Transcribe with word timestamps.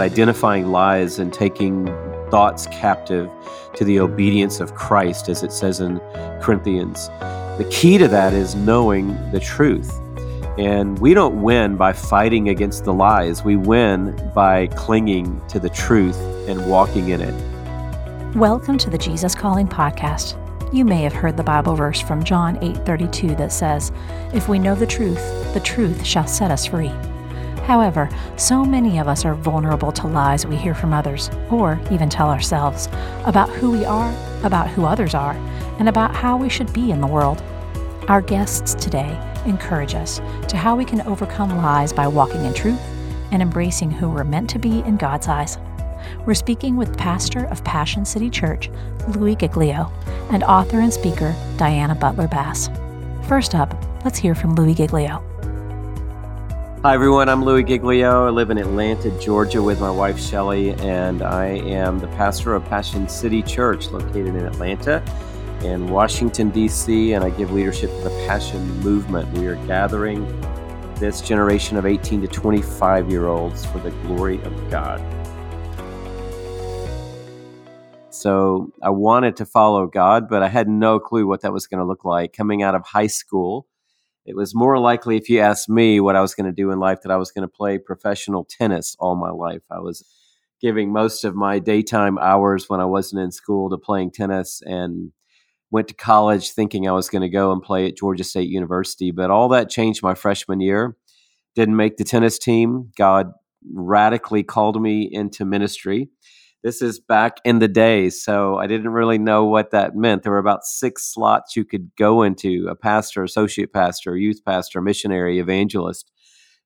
identifying 0.00 0.68
lies 0.68 1.18
and 1.18 1.32
taking 1.32 1.86
thoughts 2.30 2.66
captive 2.66 3.30
to 3.74 3.84
the 3.84 4.00
obedience 4.00 4.60
of 4.60 4.74
Christ, 4.74 5.28
as 5.28 5.42
it 5.42 5.52
says 5.52 5.80
in 5.80 6.00
Corinthians. 6.40 7.08
The 7.58 7.68
key 7.70 7.98
to 7.98 8.08
that 8.08 8.32
is 8.32 8.54
knowing 8.54 9.16
the 9.30 9.40
truth. 9.40 9.92
And 10.58 10.98
we 10.98 11.14
don't 11.14 11.42
win 11.42 11.76
by 11.76 11.92
fighting 11.92 12.48
against 12.48 12.84
the 12.84 12.92
lies. 12.92 13.44
We 13.44 13.56
win 13.56 14.30
by 14.34 14.68
clinging 14.68 15.40
to 15.48 15.58
the 15.58 15.70
truth 15.70 16.18
and 16.48 16.68
walking 16.68 17.08
in 17.08 17.20
it. 17.20 18.36
Welcome 18.36 18.78
to 18.78 18.90
the 18.90 18.98
Jesus 18.98 19.34
Calling 19.34 19.68
podcast. 19.68 20.40
You 20.72 20.84
may 20.84 21.02
have 21.02 21.12
heard 21.12 21.36
the 21.36 21.44
Bible 21.44 21.76
verse 21.76 22.00
from 22.00 22.24
John 22.24 22.58
8:32 22.62 23.36
that 23.36 23.52
says, 23.52 23.92
"If 24.32 24.48
we 24.48 24.58
know 24.58 24.74
the 24.74 24.86
truth, 24.86 25.54
the 25.54 25.60
truth 25.60 26.04
shall 26.04 26.26
set 26.26 26.50
us 26.50 26.66
free." 26.66 26.90
However, 27.66 28.10
so 28.36 28.62
many 28.62 28.98
of 28.98 29.08
us 29.08 29.24
are 29.24 29.34
vulnerable 29.34 29.90
to 29.92 30.06
lies 30.06 30.46
we 30.46 30.56
hear 30.56 30.74
from 30.74 30.92
others, 30.92 31.30
or 31.50 31.80
even 31.90 32.10
tell 32.10 32.28
ourselves, 32.28 32.88
about 33.24 33.48
who 33.48 33.70
we 33.70 33.86
are, 33.86 34.14
about 34.44 34.68
who 34.68 34.84
others 34.84 35.14
are, 35.14 35.32
and 35.78 35.88
about 35.88 36.14
how 36.14 36.36
we 36.36 36.50
should 36.50 36.70
be 36.74 36.90
in 36.90 37.00
the 37.00 37.06
world. 37.06 37.42
Our 38.08 38.20
guests 38.20 38.74
today 38.74 39.18
encourage 39.46 39.94
us 39.94 40.20
to 40.48 40.58
how 40.58 40.76
we 40.76 40.84
can 40.84 41.00
overcome 41.02 41.56
lies 41.56 41.90
by 41.90 42.06
walking 42.06 42.44
in 42.44 42.52
truth 42.52 42.80
and 43.32 43.40
embracing 43.40 43.90
who 43.90 44.10
we're 44.10 44.24
meant 44.24 44.50
to 44.50 44.58
be 44.58 44.80
in 44.80 44.98
God's 44.98 45.28
eyes. 45.28 45.56
We're 46.26 46.34
speaking 46.34 46.76
with 46.76 46.98
pastor 46.98 47.46
of 47.46 47.64
Passion 47.64 48.04
City 48.04 48.28
Church, 48.28 48.70
Louie 49.08 49.36
Giglio, 49.36 49.90
and 50.30 50.44
author 50.44 50.80
and 50.80 50.92
speaker, 50.92 51.34
Diana 51.56 51.94
Butler 51.94 52.28
Bass. 52.28 52.68
First 53.26 53.54
up, 53.54 53.74
let's 54.04 54.18
hear 54.18 54.34
from 54.34 54.54
Louie 54.54 54.74
Giglio. 54.74 55.24
Hi, 56.84 56.92
everyone. 56.92 57.30
I'm 57.30 57.42
Louie 57.42 57.64
Giglio. 57.64 58.26
I 58.26 58.28
live 58.28 58.50
in 58.50 58.58
Atlanta, 58.58 59.10
Georgia, 59.18 59.62
with 59.62 59.80
my 59.80 59.90
wife, 59.90 60.20
Shelley, 60.20 60.72
and 60.72 61.22
I 61.22 61.46
am 61.46 61.98
the 61.98 62.08
pastor 62.08 62.52
of 62.52 62.62
Passion 62.66 63.08
City 63.08 63.40
Church, 63.42 63.88
located 63.88 64.26
in 64.26 64.44
Atlanta 64.44 65.02
in 65.62 65.88
Washington, 65.88 66.50
D.C., 66.50 67.14
and 67.14 67.24
I 67.24 67.30
give 67.30 67.50
leadership 67.52 67.88
to 67.88 68.02
the 68.02 68.26
Passion 68.28 68.60
Movement. 68.80 69.32
We 69.38 69.46
are 69.46 69.56
gathering 69.66 70.26
this 70.96 71.22
generation 71.22 71.78
of 71.78 71.86
18 71.86 72.20
to 72.20 72.28
25 72.28 73.10
year 73.10 73.28
olds 73.28 73.64
for 73.64 73.78
the 73.78 73.90
glory 74.02 74.42
of 74.42 74.70
God. 74.70 75.00
So 78.10 78.70
I 78.82 78.90
wanted 78.90 79.36
to 79.36 79.46
follow 79.46 79.86
God, 79.86 80.28
but 80.28 80.42
I 80.42 80.48
had 80.48 80.68
no 80.68 81.00
clue 81.00 81.26
what 81.26 81.40
that 81.40 81.52
was 81.54 81.66
going 81.66 81.78
to 81.78 81.86
look 81.86 82.04
like. 82.04 82.34
Coming 82.34 82.62
out 82.62 82.74
of 82.74 82.84
high 82.84 83.06
school, 83.06 83.68
it 84.26 84.36
was 84.36 84.54
more 84.54 84.78
likely, 84.78 85.16
if 85.16 85.28
you 85.28 85.40
asked 85.40 85.68
me 85.68 86.00
what 86.00 86.16
I 86.16 86.20
was 86.20 86.34
going 86.34 86.46
to 86.46 86.52
do 86.52 86.70
in 86.70 86.78
life, 86.78 87.02
that 87.02 87.12
I 87.12 87.16
was 87.16 87.30
going 87.30 87.46
to 87.46 87.52
play 87.52 87.78
professional 87.78 88.44
tennis 88.44 88.96
all 88.98 89.16
my 89.16 89.30
life. 89.30 89.62
I 89.70 89.80
was 89.80 90.04
giving 90.60 90.92
most 90.92 91.24
of 91.24 91.34
my 91.34 91.58
daytime 91.58 92.16
hours 92.18 92.68
when 92.68 92.80
I 92.80 92.86
wasn't 92.86 93.22
in 93.22 93.32
school 93.32 93.68
to 93.68 93.76
playing 93.76 94.12
tennis 94.12 94.62
and 94.64 95.12
went 95.70 95.88
to 95.88 95.94
college 95.94 96.52
thinking 96.52 96.88
I 96.88 96.92
was 96.92 97.10
going 97.10 97.22
to 97.22 97.28
go 97.28 97.52
and 97.52 97.62
play 97.62 97.86
at 97.86 97.96
Georgia 97.96 98.24
State 98.24 98.48
University. 98.48 99.10
But 99.10 99.30
all 99.30 99.48
that 99.50 99.68
changed 99.68 100.02
my 100.02 100.14
freshman 100.14 100.60
year. 100.60 100.96
Didn't 101.54 101.76
make 101.76 101.96
the 101.98 102.04
tennis 102.04 102.38
team. 102.38 102.92
God 102.96 103.32
radically 103.72 104.42
called 104.42 104.80
me 104.80 105.08
into 105.10 105.44
ministry. 105.44 106.08
This 106.64 106.80
is 106.80 106.98
back 106.98 107.40
in 107.44 107.58
the 107.58 107.68
day, 107.68 108.08
so 108.08 108.56
I 108.56 108.66
didn't 108.66 108.88
really 108.88 109.18
know 109.18 109.44
what 109.44 109.72
that 109.72 109.94
meant. 109.94 110.22
There 110.22 110.32
were 110.32 110.38
about 110.38 110.64
six 110.64 111.12
slots 111.12 111.54
you 111.54 111.62
could 111.62 111.90
go 111.98 112.22
into 112.22 112.68
a 112.70 112.74
pastor, 112.74 113.22
associate 113.22 113.70
pastor, 113.70 114.16
youth 114.16 114.40
pastor, 114.46 114.80
missionary, 114.80 115.38
evangelist. 115.38 116.10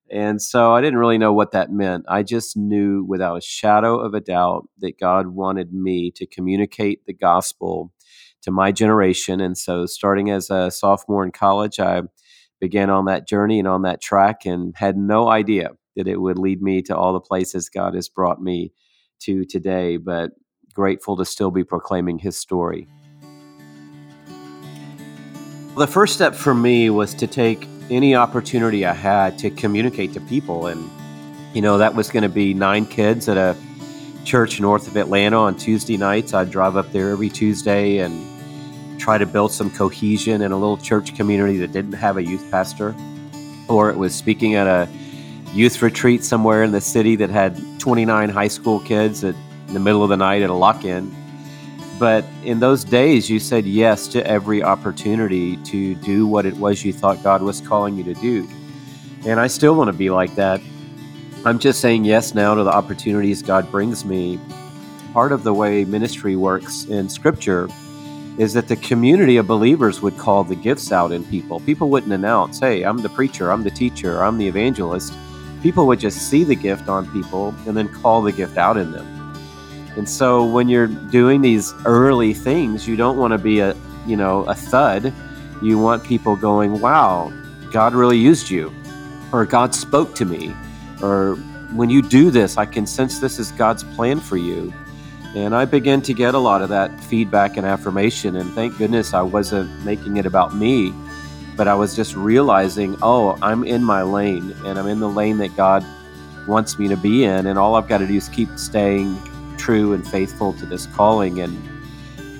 And 0.09 0.41
so 0.41 0.73
I 0.73 0.79
didn't 0.79 0.99
really 0.99 1.17
know 1.17 1.33
what 1.33 1.51
that 1.51 1.73
meant. 1.73 2.05
I 2.07 2.23
just 2.23 2.55
knew 2.55 3.03
without 3.09 3.39
a 3.39 3.41
shadow 3.41 3.99
of 3.99 4.13
a 4.13 4.21
doubt 4.21 4.69
that 4.77 4.97
God 4.97 5.27
wanted 5.27 5.73
me 5.73 6.11
to 6.11 6.25
communicate 6.25 7.05
the 7.05 7.13
gospel 7.13 7.91
to 8.43 8.51
my 8.51 8.71
generation. 8.71 9.41
And 9.41 9.57
so, 9.57 9.85
starting 9.85 10.29
as 10.29 10.49
a 10.49 10.71
sophomore 10.71 11.25
in 11.25 11.33
college, 11.33 11.77
I 11.77 12.03
began 12.61 12.89
on 12.89 13.03
that 13.07 13.27
journey 13.27 13.59
and 13.59 13.67
on 13.67 13.81
that 13.81 14.01
track 14.01 14.45
and 14.45 14.73
had 14.77 14.95
no 14.95 15.27
idea 15.27 15.71
that 15.97 16.07
it 16.07 16.21
would 16.21 16.39
lead 16.39 16.61
me 16.61 16.81
to 16.83 16.95
all 16.95 17.11
the 17.11 17.19
places 17.19 17.67
God 17.67 17.95
has 17.95 18.07
brought 18.07 18.41
me 18.41 18.71
to 19.19 19.45
today, 19.45 19.97
but 19.97 20.31
grateful 20.73 21.17
to 21.17 21.25
still 21.25 21.51
be 21.51 21.63
proclaiming 21.63 22.19
his 22.19 22.37
story. 22.37 22.87
The 25.77 25.87
first 25.87 26.13
step 26.13 26.35
for 26.35 26.53
me 26.53 26.89
was 26.89 27.13
to 27.15 27.27
take 27.27 27.67
any 27.89 28.15
opportunity 28.15 28.85
I 28.85 28.93
had 28.93 29.37
to 29.39 29.49
communicate 29.49 30.13
to 30.13 30.21
people. 30.21 30.67
And, 30.67 30.89
you 31.53 31.61
know, 31.61 31.77
that 31.77 31.95
was 31.95 32.09
going 32.09 32.23
to 32.23 32.29
be 32.29 32.53
nine 32.53 32.85
kids 32.85 33.29
at 33.29 33.37
a 33.37 33.55
church 34.25 34.59
north 34.59 34.87
of 34.87 34.97
Atlanta 34.97 35.37
on 35.37 35.55
Tuesday 35.55 35.97
nights. 35.97 36.33
I'd 36.33 36.51
drive 36.51 36.75
up 36.75 36.91
there 36.91 37.11
every 37.11 37.29
Tuesday 37.29 37.99
and 37.99 38.99
try 38.99 39.17
to 39.17 39.25
build 39.25 39.51
some 39.51 39.71
cohesion 39.71 40.41
in 40.41 40.51
a 40.51 40.57
little 40.57 40.77
church 40.77 41.15
community 41.15 41.57
that 41.57 41.71
didn't 41.71 41.93
have 41.93 42.17
a 42.17 42.23
youth 42.23 42.45
pastor, 42.51 42.93
or 43.69 43.89
it 43.89 43.97
was 43.97 44.13
speaking 44.13 44.55
at 44.55 44.67
a 44.67 44.87
youth 45.53 45.81
retreat 45.81 46.23
somewhere 46.23 46.63
in 46.63 46.71
the 46.71 46.81
city 46.81 47.15
that 47.17 47.29
had 47.29 47.57
29 47.79 48.29
high 48.29 48.47
school 48.47 48.79
kids 48.79 49.23
at, 49.23 49.35
in 49.67 49.73
the 49.73 49.79
middle 49.79 50.03
of 50.03 50.09
the 50.09 50.17
night 50.17 50.41
at 50.41 50.49
a 50.49 50.53
lock 50.53 50.85
in. 50.85 51.13
But 51.99 52.23
in 52.43 52.59
those 52.59 52.83
days, 52.83 53.29
you 53.29 53.39
said 53.39 53.65
yes 53.65 54.07
to 54.09 54.25
every 54.25 54.63
opportunity 54.63 55.57
to 55.57 55.95
do 55.95 56.25
what 56.25 56.45
it 56.45 56.55
was 56.55 56.85
you 56.85 56.93
thought 56.93 57.21
God 57.23 57.41
was 57.41 57.59
calling 57.59 57.97
you 57.97 58.03
to 58.05 58.13
do. 58.15 58.47
And 59.25 59.39
I 59.39 59.47
still 59.47 59.75
want 59.75 59.89
to 59.89 59.97
be 59.97 60.09
like 60.09 60.33
that. 60.35 60.61
I'm 61.45 61.59
just 61.59 61.81
saying 61.81 62.05
yes 62.05 62.33
now 62.33 62.55
to 62.55 62.63
the 62.63 62.71
opportunities 62.71 63.41
God 63.41 63.69
brings 63.69 64.05
me. 64.05 64.39
Part 65.13 65.31
of 65.31 65.43
the 65.43 65.53
way 65.53 65.83
ministry 65.83 66.35
works 66.35 66.85
in 66.85 67.09
Scripture 67.09 67.67
is 68.37 68.53
that 68.53 68.69
the 68.69 68.77
community 68.77 69.35
of 69.35 69.47
believers 69.47 70.01
would 70.01 70.17
call 70.17 70.45
the 70.45 70.55
gifts 70.55 70.93
out 70.93 71.11
in 71.11 71.25
people. 71.25 71.59
People 71.61 71.89
wouldn't 71.89 72.13
announce, 72.13 72.59
hey, 72.59 72.83
I'm 72.83 72.99
the 72.99 73.09
preacher, 73.09 73.51
I'm 73.51 73.63
the 73.63 73.71
teacher, 73.71 74.23
I'm 74.23 74.37
the 74.37 74.47
evangelist. 74.47 75.13
People 75.61 75.87
would 75.87 75.99
just 75.99 76.29
see 76.29 76.43
the 76.43 76.55
gift 76.55 76.87
on 76.87 77.11
people 77.11 77.53
and 77.67 77.75
then 77.75 77.89
call 77.89 78.21
the 78.21 78.31
gift 78.31 78.57
out 78.57 78.77
in 78.77 78.91
them. 78.91 79.05
And 79.97 80.07
so 80.07 80.45
when 80.45 80.69
you're 80.69 80.87
doing 80.87 81.41
these 81.41 81.73
early 81.85 82.33
things, 82.33 82.87
you 82.87 82.95
don't 82.95 83.17
want 83.17 83.31
to 83.31 83.37
be 83.37 83.59
a, 83.59 83.75
you 84.05 84.15
know, 84.15 84.43
a 84.43 84.53
thud. 84.53 85.13
You 85.61 85.77
want 85.77 86.03
people 86.03 86.35
going, 86.35 86.79
wow, 86.79 87.33
God 87.71 87.93
really 87.93 88.17
used 88.17 88.49
you, 88.49 88.73
or 89.33 89.45
God 89.45 89.75
spoke 89.75 90.15
to 90.15 90.25
me, 90.25 90.55
or 91.01 91.35
when 91.73 91.89
you 91.89 92.01
do 92.01 92.31
this, 92.31 92.57
I 92.57 92.65
can 92.65 92.87
sense 92.87 93.19
this 93.19 93.39
is 93.39 93.51
God's 93.51 93.83
plan 93.83 94.19
for 94.19 94.37
you. 94.37 94.73
And 95.35 95.53
I 95.53 95.65
began 95.65 96.01
to 96.03 96.13
get 96.13 96.33
a 96.33 96.39
lot 96.39 96.61
of 96.61 96.69
that 96.69 96.97
feedback 97.03 97.57
and 97.57 97.65
affirmation. 97.65 98.37
And 98.37 98.51
thank 98.53 98.77
goodness 98.77 99.13
I 99.13 99.21
wasn't 99.21 99.69
making 99.83 100.17
it 100.17 100.25
about 100.25 100.55
me, 100.55 100.93
but 101.59 101.67
I 101.67 101.75
was 101.75 101.93
just 101.93 102.15
realizing, 102.15 102.95
oh, 103.01 103.37
I'm 103.41 103.65
in 103.65 103.83
my 103.83 104.01
lane 104.01 104.55
and 104.63 104.79
I'm 104.79 104.87
in 104.87 105.01
the 105.01 105.09
lane 105.09 105.39
that 105.39 105.57
God 105.57 105.85
wants 106.47 106.79
me 106.79 106.87
to 106.87 106.95
be 106.95 107.25
in. 107.25 107.47
And 107.47 107.59
all 107.59 107.75
I've 107.75 107.89
got 107.89 107.97
to 107.97 108.07
do 108.07 108.13
is 108.13 108.29
keep 108.29 108.47
staying 108.57 109.21
true 109.57 109.91
and 109.91 110.07
faithful 110.07 110.53
to 110.53 110.65
this 110.65 110.85
calling. 110.85 111.41
And 111.41 111.61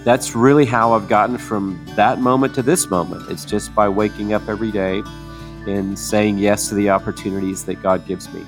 that's 0.05 0.37
really 0.37 0.65
how 0.65 0.93
I've 0.93 1.09
gotten 1.09 1.37
from 1.37 1.85
that 1.97 2.21
moment 2.21 2.55
to 2.55 2.61
this 2.61 2.89
moment. 2.89 3.29
It's 3.29 3.43
just 3.43 3.75
by 3.75 3.89
waking 3.89 4.31
up 4.31 4.47
every 4.47 4.71
day 4.71 5.03
and 5.67 5.99
saying 5.99 6.37
yes 6.37 6.69
to 6.69 6.75
the 6.75 6.89
opportunities 6.89 7.65
that 7.65 7.83
God 7.83 8.07
gives 8.07 8.33
me. 8.33 8.45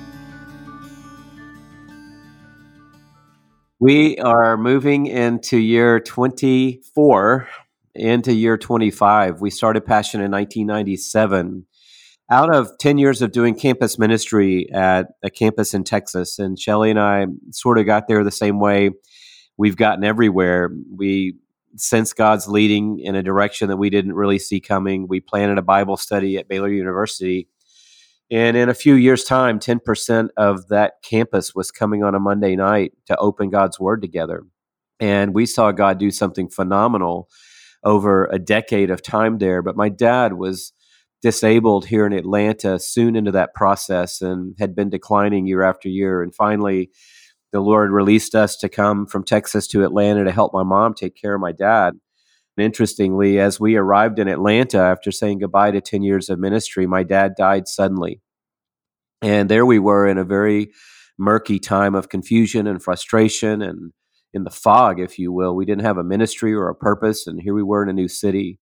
We 3.78 4.16
are 4.20 4.56
moving 4.56 5.04
into 5.04 5.58
year 5.58 6.00
24, 6.00 7.46
into 7.94 8.32
year 8.32 8.56
25. 8.56 9.40
We 9.40 9.50
started 9.50 9.84
Passion 9.84 10.20
in 10.20 10.30
1997. 10.30 11.66
Out 12.30 12.54
of 12.54 12.70
10 12.78 12.98
years 12.98 13.20
of 13.20 13.32
doing 13.32 13.54
campus 13.54 13.98
ministry 13.98 14.68
at 14.72 15.08
a 15.22 15.30
campus 15.30 15.74
in 15.74 15.84
Texas, 15.84 16.38
and 16.38 16.58
Shelley 16.58 16.90
and 16.90 16.98
I 16.98 17.26
sort 17.50 17.78
of 17.78 17.86
got 17.86 18.08
there 18.08 18.24
the 18.24 18.30
same 18.30 18.58
way 18.58 18.90
we've 19.58 19.76
gotten 19.76 20.04
everywhere. 20.04 20.70
We 20.96 21.34
sense 21.76 22.12
God's 22.12 22.48
leading 22.48 23.00
in 23.00 23.14
a 23.14 23.22
direction 23.22 23.68
that 23.68 23.76
we 23.76 23.90
didn't 23.90 24.14
really 24.14 24.38
see 24.38 24.60
coming. 24.60 25.06
We 25.08 25.20
planted 25.20 25.58
a 25.58 25.62
Bible 25.62 25.96
study 25.96 26.38
at 26.38 26.48
Baylor 26.48 26.70
University 26.70 27.48
and 28.32 28.56
in 28.56 28.70
a 28.70 28.74
few 28.74 28.94
years' 28.94 29.24
time, 29.24 29.58
10% 29.58 30.30
of 30.38 30.68
that 30.68 30.94
campus 31.04 31.54
was 31.54 31.70
coming 31.70 32.02
on 32.02 32.14
a 32.14 32.18
Monday 32.18 32.56
night 32.56 32.94
to 33.04 33.16
open 33.18 33.50
God's 33.50 33.78
Word 33.78 34.00
together. 34.00 34.44
And 34.98 35.34
we 35.34 35.44
saw 35.44 35.70
God 35.70 35.98
do 35.98 36.10
something 36.10 36.48
phenomenal 36.48 37.28
over 37.84 38.26
a 38.26 38.38
decade 38.38 38.90
of 38.90 39.02
time 39.02 39.38
there. 39.38 39.62
But 39.62 39.76
my 39.76 39.88
dad 39.88 40.34
was 40.34 40.72
disabled 41.22 41.86
here 41.86 42.04
in 42.04 42.12
Atlanta 42.12 42.78
soon 42.78 43.14
into 43.16 43.30
that 43.30 43.54
process 43.54 44.20
and 44.20 44.56
had 44.58 44.74
been 44.74 44.90
declining 44.90 45.46
year 45.46 45.62
after 45.62 45.88
year. 45.88 46.22
And 46.22 46.34
finally, 46.34 46.90
the 47.52 47.60
Lord 47.60 47.90
released 47.90 48.34
us 48.34 48.56
to 48.56 48.68
come 48.68 49.06
from 49.06 49.24
Texas 49.24 49.66
to 49.68 49.84
Atlanta 49.84 50.24
to 50.24 50.32
help 50.32 50.52
my 50.52 50.64
mom 50.64 50.94
take 50.94 51.14
care 51.14 51.34
of 51.34 51.40
my 51.40 51.52
dad. 51.52 51.94
And 52.56 52.64
interestingly, 52.64 53.38
as 53.38 53.60
we 53.60 53.76
arrived 53.76 54.18
in 54.18 54.28
Atlanta 54.28 54.78
after 54.78 55.10
saying 55.10 55.38
goodbye 55.38 55.70
to 55.70 55.80
10 55.80 56.02
years 56.02 56.28
of 56.28 56.38
ministry, 56.38 56.86
my 56.86 57.02
dad 57.02 57.34
died 57.36 57.68
suddenly. 57.68 58.20
And 59.22 59.48
there 59.48 59.64
we 59.64 59.78
were 59.78 60.06
in 60.06 60.18
a 60.18 60.24
very 60.24 60.72
murky 61.18 61.58
time 61.58 61.94
of 61.94 62.08
confusion 62.08 62.66
and 62.66 62.82
frustration 62.82 63.62
and 63.62 63.92
in 64.34 64.44
the 64.44 64.50
fog, 64.50 65.00
if 65.00 65.18
you 65.18 65.32
will. 65.32 65.54
We 65.54 65.64
didn't 65.64 65.84
have 65.84 65.98
a 65.98 66.04
ministry 66.04 66.54
or 66.54 66.68
a 66.68 66.74
purpose, 66.74 67.26
and 67.26 67.40
here 67.40 67.54
we 67.54 67.62
were 67.62 67.82
in 67.82 67.88
a 67.88 67.92
new 67.92 68.08
city. 68.08 68.58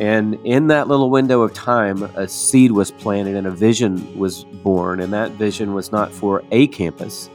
And 0.00 0.38
in 0.46 0.68
that 0.68 0.88
little 0.88 1.10
window 1.10 1.42
of 1.42 1.52
time, 1.52 2.02
a 2.16 2.26
seed 2.26 2.72
was 2.72 2.90
planted 2.90 3.36
and 3.36 3.46
a 3.46 3.50
vision 3.50 4.18
was 4.18 4.44
born. 4.44 4.98
And 4.98 5.12
that 5.12 5.32
vision 5.32 5.74
was 5.74 5.92
not 5.92 6.10
for 6.10 6.42
a 6.52 6.68
campus, 6.68 7.28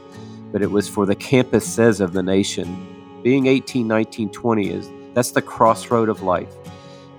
but 0.50 0.62
it 0.62 0.70
was 0.72 0.88
for 0.88 1.06
the 1.06 1.14
campuses 1.14 2.00
of 2.00 2.12
the 2.12 2.24
nation. 2.24 3.20
Being 3.22 3.46
18, 3.46 3.86
19, 3.86 4.30
20 4.30 4.70
is 4.70 4.90
that's 5.14 5.30
the 5.30 5.42
crossroad 5.42 6.08
of 6.08 6.22
life. 6.22 6.52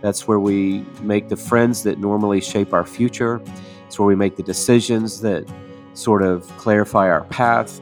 That's 0.02 0.28
where 0.28 0.40
we 0.40 0.86
make 1.02 1.30
the 1.30 1.38
friends 1.38 1.84
that 1.84 1.98
normally 1.98 2.42
shape 2.42 2.74
our 2.74 2.86
future. 2.86 3.42
It's 3.88 3.98
where 3.98 4.06
we 4.06 4.16
make 4.16 4.36
the 4.36 4.44
decisions 4.44 5.22
that 5.22 5.50
sort 5.94 6.24
of 6.24 6.46
clarify 6.58 7.10
our 7.10 7.24
path. 7.24 7.80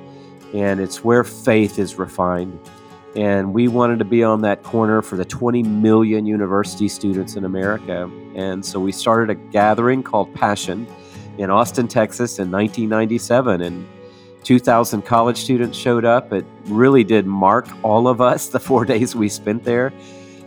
And 0.56 0.80
it's 0.80 1.04
where 1.04 1.26
faith 1.26 1.78
is 1.78 1.96
refined. 1.96 2.58
And 3.16 3.54
we 3.54 3.68
wanted 3.68 4.00
to 4.00 4.06
be 4.06 4.24
on 4.24 4.42
that 4.42 4.64
corner 4.64 5.02
for 5.02 5.18
the 5.18 5.26
20 5.26 5.64
million 5.64 6.26
university 6.26 6.88
students 6.88 7.36
in 7.36 7.44
America. 7.44 8.10
And 8.36 8.66
so 8.66 8.80
we 8.80 8.94
started 8.94 9.30
a 9.30 9.36
gathering 9.36 10.02
called 10.02 10.34
Passion 10.34 10.88
in 11.38 11.50
Austin, 11.50 11.90
Texas 11.90 12.40
in 12.40 12.50
1997. 12.52 13.62
And 13.62 13.86
2,000 14.46 15.02
college 15.02 15.38
students 15.38 15.78
showed 15.78 16.06
up. 16.06 16.32
It 16.32 16.46
really 16.68 17.04
did 17.04 17.26
mark 17.26 17.68
all 17.84 18.08
of 18.08 18.22
us 18.22 18.48
the 18.56 18.60
four 18.60 18.86
days 18.86 19.14
we 19.14 19.28
spent 19.28 19.66
there. 19.66 19.92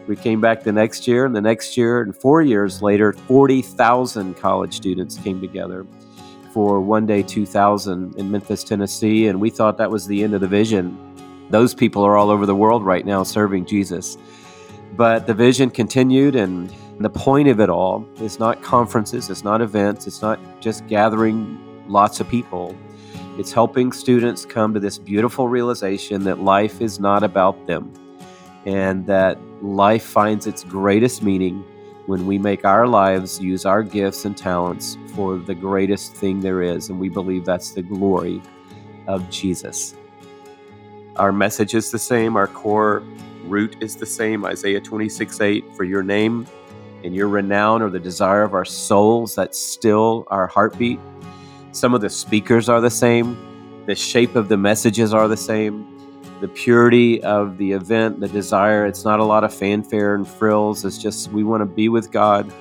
We 0.07 0.17
came 0.17 0.41
back 0.41 0.63
the 0.63 0.73
next 0.73 1.07
year, 1.07 1.27
and 1.27 1.37
the 1.37 1.41
next 1.43 1.77
year, 1.77 2.01
and 2.01 2.17
four 2.17 2.41
years 2.41 2.81
later, 2.81 3.13
40,000 3.13 4.39
college 4.39 4.75
students 4.75 5.19
came 5.19 5.39
together 5.39 5.85
for 6.59 6.81
One 6.81 7.07
Day 7.07 7.23
2000 7.23 8.17
in 8.17 8.33
Memphis, 8.33 8.65
Tennessee. 8.65 9.29
And 9.29 9.41
we 9.41 9.49
thought 9.49 9.79
that 9.79 9.93
was 9.93 10.09
the 10.09 10.25
end 10.25 10.35
of 10.35 10.41
the 10.41 10.49
vision. 10.49 10.99
Those 11.51 11.73
people 11.73 12.03
are 12.03 12.17
all 12.17 12.31
over 12.31 12.47
the 12.47 12.55
world 12.57 12.85
right 12.85 13.07
now 13.07 13.23
serving 13.23 13.65
Jesus. 13.65 14.19
But 14.97 15.29
the 15.29 15.35
vision 15.35 15.71
continued, 15.71 16.35
and 16.35 16.75
the 16.99 17.11
point 17.11 17.47
of 17.47 17.61
it 17.61 17.71
all 17.71 18.05
is 18.21 18.41
not 18.41 18.61
conferences, 18.61 19.31
it's 19.31 19.45
not 19.45 19.61
events, 19.61 20.09
it's 20.09 20.21
not 20.21 20.41
just 20.61 20.85
gathering 20.89 21.61
lots 21.87 22.19
of 22.19 22.29
people. 22.29 22.75
It's 23.39 23.53
helping 23.53 23.93
students 23.93 24.45
come 24.45 24.75
to 24.75 24.81
this 24.81 24.99
beautiful 24.99 25.47
realization 25.47 26.25
that 26.25 26.41
life 26.41 26.81
is 26.81 26.99
not 26.99 27.23
about 27.23 27.69
them 27.69 27.93
and 28.67 29.07
that 29.07 29.39
life 29.63 30.03
finds 30.03 30.49
its 30.49 30.65
greatest 30.65 31.23
meaning 31.23 31.65
when 32.09 32.27
we 32.27 32.39
make 32.39 32.65
our 32.65 32.87
lives 32.87 33.39
use 33.39 33.67
our 33.67 33.83
gifts 33.83 34.25
and 34.25 34.35
talents 34.35 34.97
for 35.15 35.37
the 35.37 35.55
greatest 35.55 36.15
thing 36.15 36.41
there 36.41 36.63
is. 36.63 36.89
And 36.89 36.99
we 36.99 37.11
believe 37.11 37.45
that's 37.45 37.73
the 37.73 37.83
glory 37.83 38.41
of 39.07 39.29
Jesus. 39.29 39.95
Our 41.17 41.33
message 41.33 41.75
is 41.75 41.91
the 41.91 41.99
same, 41.99 42.35
our 42.35 42.47
core 42.47 43.03
root 43.45 43.77
is 43.81 43.95
the 43.95 44.07
same 44.07 44.47
Isaiah 44.47 44.81
26 44.81 45.39
8. 45.39 45.77
For 45.77 45.85
your 45.85 46.03
name 46.03 46.47
and 47.05 47.15
your 47.15 47.29
renown 47.29 47.83
are 47.83 47.91
the 47.91 48.01
desire 48.01 48.43
of 48.43 48.55
our 48.55 48.65
souls. 48.65 49.35
That's 49.35 49.59
still 49.61 50.27
our 50.31 50.47
heartbeat. 50.47 50.99
Some 51.73 51.93
of 51.93 52.01
the 52.01 52.09
speakers 52.09 52.71
are 52.71 52.81
the 52.81 52.91
same, 52.91 53.85
the 53.85 53.95
shape 53.95 54.35
of 54.35 54.49
the 54.49 54.57
messages 54.57 55.13
are 55.13 55.29
the 55.29 55.37
same, 55.37 55.98
the 56.41 56.49
purity 56.49 57.23
of 57.23 57.59
the 57.59 57.73
event, 57.73 58.21
the 58.21 58.29
desire. 58.29 58.87
It's 58.87 59.05
not 59.05 59.21
a 59.21 59.25
lot 59.25 59.45
of 59.45 59.53
fanfare 59.53 60.15
and 60.15 60.27
frills. 60.27 60.85
It's 60.85 60.99
just 60.99 61.33
we 61.33 61.45
want 61.45 61.63
to 61.63 61.67
be 61.67 61.89
with 61.89 62.13
God. 62.13 62.53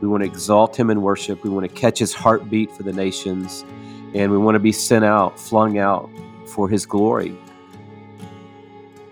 We 0.00 0.08
want 0.08 0.22
to 0.22 0.28
exalt 0.28 0.78
Him 0.78 0.90
in 0.90 1.02
worship. 1.02 1.44
We 1.44 1.50
want 1.50 1.68
to 1.68 1.74
catch 1.74 1.98
His 1.98 2.14
heartbeat 2.14 2.70
for 2.70 2.82
the 2.82 2.92
nations. 2.92 3.64
And 4.14 4.32
we 4.32 4.38
want 4.38 4.54
to 4.54 4.60
be 4.60 4.72
sent 4.72 5.04
out, 5.04 5.38
flung 5.38 5.78
out 5.78 6.10
for 6.46 6.68
His 6.68 6.86
glory. 6.86 7.36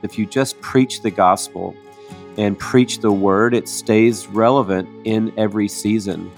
If 0.03 0.19
you 0.19 0.27
just 0.27 0.61
preach 0.61 1.03
the 1.03 1.11
gospel 1.11 1.75
and 2.37 2.59
preach 2.59 3.01
the 3.01 3.13
word, 3.13 3.55
it 3.55 3.69
stays 3.69 4.27
relevant 4.27 4.89
in 5.05 5.33
every 5.39 5.69
season. 5.69 6.31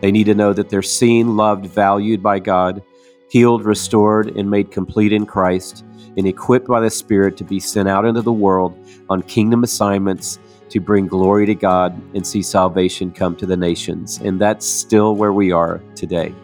They 0.00 0.10
need 0.12 0.24
to 0.24 0.34
know 0.34 0.52
that 0.52 0.68
they're 0.68 0.82
seen, 0.82 1.36
loved, 1.36 1.66
valued 1.66 2.22
by 2.22 2.38
God, 2.38 2.82
healed, 3.28 3.64
restored, 3.64 4.28
and 4.36 4.50
made 4.50 4.70
complete 4.70 5.12
in 5.12 5.26
Christ, 5.26 5.84
and 6.16 6.26
equipped 6.26 6.68
by 6.68 6.80
the 6.80 6.90
Spirit 6.90 7.36
to 7.38 7.44
be 7.44 7.60
sent 7.60 7.88
out 7.88 8.04
into 8.04 8.22
the 8.22 8.32
world 8.32 8.76
on 9.08 9.22
kingdom 9.22 9.64
assignments 9.64 10.38
to 10.70 10.80
bring 10.80 11.06
glory 11.06 11.46
to 11.46 11.54
God 11.54 12.00
and 12.14 12.26
see 12.26 12.42
salvation 12.42 13.12
come 13.12 13.36
to 13.36 13.46
the 13.46 13.56
nations. 13.56 14.18
And 14.18 14.40
that's 14.40 14.66
still 14.66 15.14
where 15.14 15.32
we 15.32 15.52
are 15.52 15.80
today. 15.94 16.34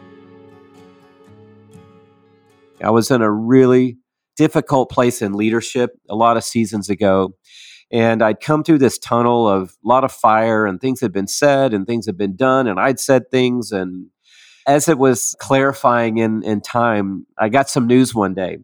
I 2.82 2.90
was 2.90 3.10
in 3.10 3.22
a 3.22 3.30
really 3.30 3.98
difficult 4.36 4.90
place 4.90 5.20
in 5.20 5.34
leadership 5.34 5.90
a 6.08 6.14
lot 6.14 6.36
of 6.36 6.44
seasons 6.44 6.88
ago 6.88 7.34
and 7.90 8.22
I'd 8.22 8.40
come 8.40 8.62
through 8.62 8.78
this 8.78 8.98
tunnel 8.98 9.48
of 9.48 9.76
a 9.84 9.88
lot 9.88 10.04
of 10.04 10.12
fire, 10.12 10.64
and 10.64 10.80
things 10.80 11.00
had 11.00 11.12
been 11.12 11.26
said, 11.26 11.74
and 11.74 11.86
things 11.86 12.06
had 12.06 12.16
been 12.16 12.36
done, 12.36 12.66
and 12.66 12.78
I'd 12.78 13.00
said 13.00 13.30
things. 13.30 13.72
And 13.72 14.06
as 14.66 14.88
it 14.88 14.98
was 14.98 15.36
clarifying 15.40 16.18
in, 16.18 16.42
in 16.42 16.60
time, 16.60 17.26
I 17.38 17.48
got 17.48 17.68
some 17.68 17.86
news 17.86 18.14
one 18.14 18.34
day, 18.34 18.58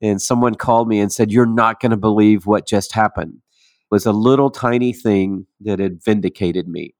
and 0.00 0.20
someone 0.20 0.54
called 0.54 0.88
me 0.88 1.00
and 1.00 1.12
said, 1.12 1.32
You're 1.32 1.46
not 1.46 1.80
going 1.80 1.90
to 1.90 1.96
believe 1.96 2.46
what 2.46 2.66
just 2.66 2.92
happened. 2.92 3.34
It 3.34 3.90
was 3.90 4.06
a 4.06 4.12
little 4.12 4.50
tiny 4.50 4.92
thing 4.92 5.46
that 5.60 5.78
had 5.78 6.02
vindicated 6.02 6.68
me. 6.68 6.94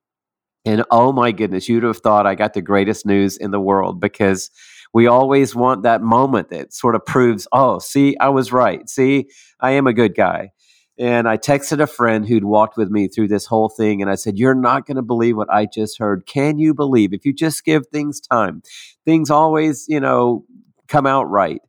And 0.65 0.85
oh 0.91 1.13
my 1.13 1.33
goodness, 1.33 1.69
you'd 1.69 1.85
have 1.85 1.99
thought 1.99 2.27
I 2.27 2.35
got 2.35 2.55
the 2.55 2.63
greatest 2.63 3.07
news 3.07 3.37
in 3.37 3.53
the 3.53 3.61
world 3.61 4.01
because 4.01 4.51
we 4.93 5.07
always 5.07 5.55
want 5.55 5.83
that 5.83 6.03
moment 6.03 6.51
that 6.51 6.73
sort 6.73 6.95
of 6.95 7.05
proves, 7.05 7.47
oh, 7.53 7.79
see, 7.79 8.17
I 8.19 8.29
was 8.29 8.53
right. 8.53 8.89
See, 8.89 9.29
I 9.61 9.73
am 9.73 9.87
a 9.87 9.93
good 9.93 10.15
guy. 10.15 10.51
And 10.99 11.29
I 11.29 11.37
texted 11.37 11.81
a 11.81 11.87
friend 11.87 12.27
who'd 12.27 12.45
walked 12.45 12.77
with 12.77 12.91
me 12.91 13.07
through 13.07 13.29
this 13.29 13.47
whole 13.47 13.69
thing. 13.69 14.03
And 14.03 14.11
I 14.11 14.17
said, 14.17 14.37
You're 14.37 14.55
not 14.55 14.87
going 14.87 14.97
to 14.97 15.03
believe 15.03 15.37
what 15.37 15.51
I 15.51 15.67
just 15.67 15.99
heard. 15.99 16.27
Can 16.27 16.59
you 16.59 16.75
believe 16.75 17.13
if 17.13 17.25
you 17.25 17.33
just 17.33 17.65
give 17.65 17.87
things 17.87 18.21
time, 18.21 18.63
things 19.05 19.31
always, 19.31 19.87
you 19.89 20.01
know, 20.01 20.45
come 20.89 21.07
out 21.07 21.31
right? 21.31 21.61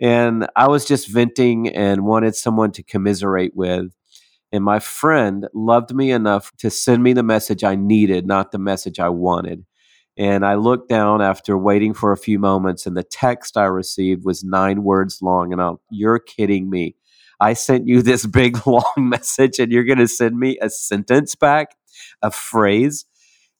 And 0.00 0.46
I 0.56 0.68
was 0.68 0.86
just 0.86 1.08
venting 1.08 1.68
and 1.68 2.06
wanted 2.06 2.34
someone 2.34 2.72
to 2.72 2.82
commiserate 2.82 3.54
with. 3.54 3.92
And 4.50 4.64
my 4.64 4.78
friend 4.78 5.46
loved 5.54 5.94
me 5.94 6.10
enough 6.10 6.50
to 6.58 6.70
send 6.70 7.02
me 7.02 7.12
the 7.12 7.22
message 7.22 7.62
I 7.62 7.76
needed, 7.76 8.26
not 8.26 8.50
the 8.50 8.58
message 8.58 8.98
I 8.98 9.10
wanted. 9.10 9.64
And 10.16 10.44
I 10.44 10.54
looked 10.54 10.88
down 10.88 11.22
after 11.22 11.56
waiting 11.56 11.94
for 11.94 12.12
a 12.12 12.16
few 12.16 12.38
moments, 12.38 12.84
and 12.84 12.96
the 12.96 13.04
text 13.04 13.56
I 13.56 13.64
received 13.64 14.24
was 14.24 14.42
nine 14.42 14.82
words 14.82 15.22
long. 15.22 15.52
And 15.52 15.62
I'm, 15.62 15.76
you're 15.90 16.18
kidding 16.18 16.68
me. 16.68 16.96
I 17.40 17.54
sent 17.54 17.88
you 17.88 18.02
this 18.02 18.26
big 18.26 18.66
long 18.66 18.92
message 18.98 19.58
and 19.58 19.72
you're 19.72 19.84
going 19.84 19.98
to 19.98 20.08
send 20.08 20.38
me 20.38 20.58
a 20.60 20.70
sentence 20.70 21.34
back, 21.34 21.76
a 22.22 22.30
phrase. 22.30 23.06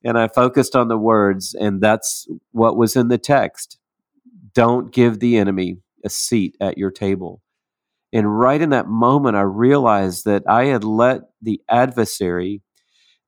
And 0.04 0.18
I 0.18 0.28
focused 0.28 0.74
on 0.74 0.88
the 0.88 0.96
words, 0.96 1.54
and 1.54 1.82
that's 1.82 2.26
what 2.52 2.76
was 2.76 2.96
in 2.96 3.08
the 3.08 3.18
text. 3.18 3.78
Don't 4.54 4.92
give 4.92 5.20
the 5.20 5.36
enemy 5.36 5.76
a 6.04 6.08
seat 6.08 6.56
at 6.58 6.78
your 6.78 6.90
table. 6.90 7.42
And 8.12 8.38
right 8.38 8.60
in 8.60 8.70
that 8.70 8.88
moment, 8.88 9.36
I 9.36 9.42
realized 9.42 10.24
that 10.24 10.42
I 10.48 10.66
had 10.66 10.84
let 10.84 11.22
the 11.42 11.60
adversary 11.68 12.62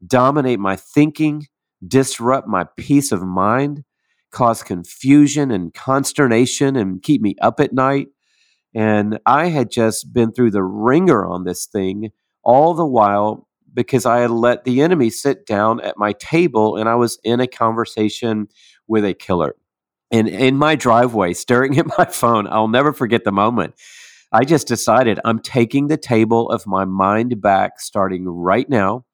dominate 0.07 0.59
my 0.59 0.77
thinking, 0.77 1.47
disrupt 1.87 2.49
my 2.49 2.65
peace 2.79 3.13
of 3.13 3.23
mind, 3.23 3.85
cause 4.31 4.63
confusion 4.63 5.51
and 5.51 5.75
consternation, 5.75 6.75
and 6.75 7.03
keep 7.03 7.21
me 7.21 7.37
up 7.43 7.61
at 7.61 7.75
night 7.75 8.09
and 8.75 9.19
I 9.27 9.47
had 9.49 9.71
just 9.71 10.13
been 10.13 10.33
through 10.33 10.53
the 10.53 10.63
ringer 10.63 11.27
on 11.27 11.45
this 11.45 11.67
thing 11.67 12.11
all 12.43 12.75
the 12.75 12.87
while 12.87 13.49
because 13.75 14.07
I 14.07 14.21
had 14.21 14.31
let 14.31 14.65
the 14.65 14.83
enemy 14.83 15.11
sit 15.11 15.47
down 15.47 15.81
at 15.81 15.99
my 15.99 16.13
table 16.15 16.77
and 16.77 16.89
I 16.89 16.95
was 16.95 17.19
in 17.25 17.41
a 17.41 17.47
conversation 17.47 18.49
with 18.87 19.05
a 19.05 19.15
killer. 19.15 19.57
And 20.11 20.29
in 20.29 20.57
my 20.57 20.75
driveway, 20.75 21.35
staring 21.35 21.79
at 21.81 21.87
my 21.99 22.05
phone, 22.07 22.47
I'll 22.49 22.69
never 22.69 22.93
forget 22.93 23.25
the 23.25 23.33
moment. 23.33 23.75
I 24.33 24.45
just 24.45 24.67
decided 24.67 25.21
I'm 25.25 25.41
taking 25.41 25.89
the 25.89 25.99
table 25.99 26.51
of 26.51 26.67
my 26.67 26.85
mind 26.87 27.41
back 27.41 27.81
starting 27.81 28.27
right 28.27 28.69
now. 28.69 29.05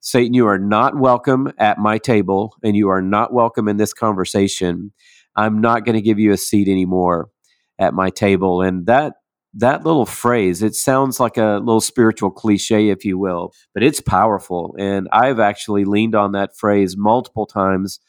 Satan, 0.00 0.34
you 0.34 0.46
are 0.46 0.58
not 0.58 0.98
welcome 0.98 1.50
at 1.56 1.78
my 1.78 1.96
table 1.96 2.54
and 2.62 2.76
you 2.76 2.90
are 2.90 3.00
not 3.00 3.32
welcome 3.32 3.68
in 3.68 3.78
this 3.78 3.94
conversation. 3.94 4.92
I'm 5.34 5.62
not 5.62 5.86
going 5.86 5.94
to 5.94 6.02
give 6.02 6.18
you 6.18 6.30
a 6.32 6.36
seat 6.36 6.68
anymore 6.68 7.30
at 7.78 7.94
my 7.94 8.10
table. 8.10 8.62
And 8.62 8.86
that 8.86 9.14
that 9.56 9.84
little 9.86 10.06
phrase, 10.06 10.62
it 10.62 10.74
sounds 10.74 11.20
like 11.20 11.36
a 11.36 11.60
little 11.62 11.80
spiritual 11.80 12.30
cliche, 12.30 12.88
if 12.88 13.04
you 13.04 13.16
will, 13.16 13.52
but 13.72 13.84
it's 13.84 14.00
powerful. 14.00 14.74
And 14.78 15.08
I've 15.12 15.38
actually 15.38 15.84
leaned 15.84 16.16
on 16.16 16.32
that 16.32 16.56
phrase 16.56 16.96
multiple 16.96 17.46
times 17.46 18.00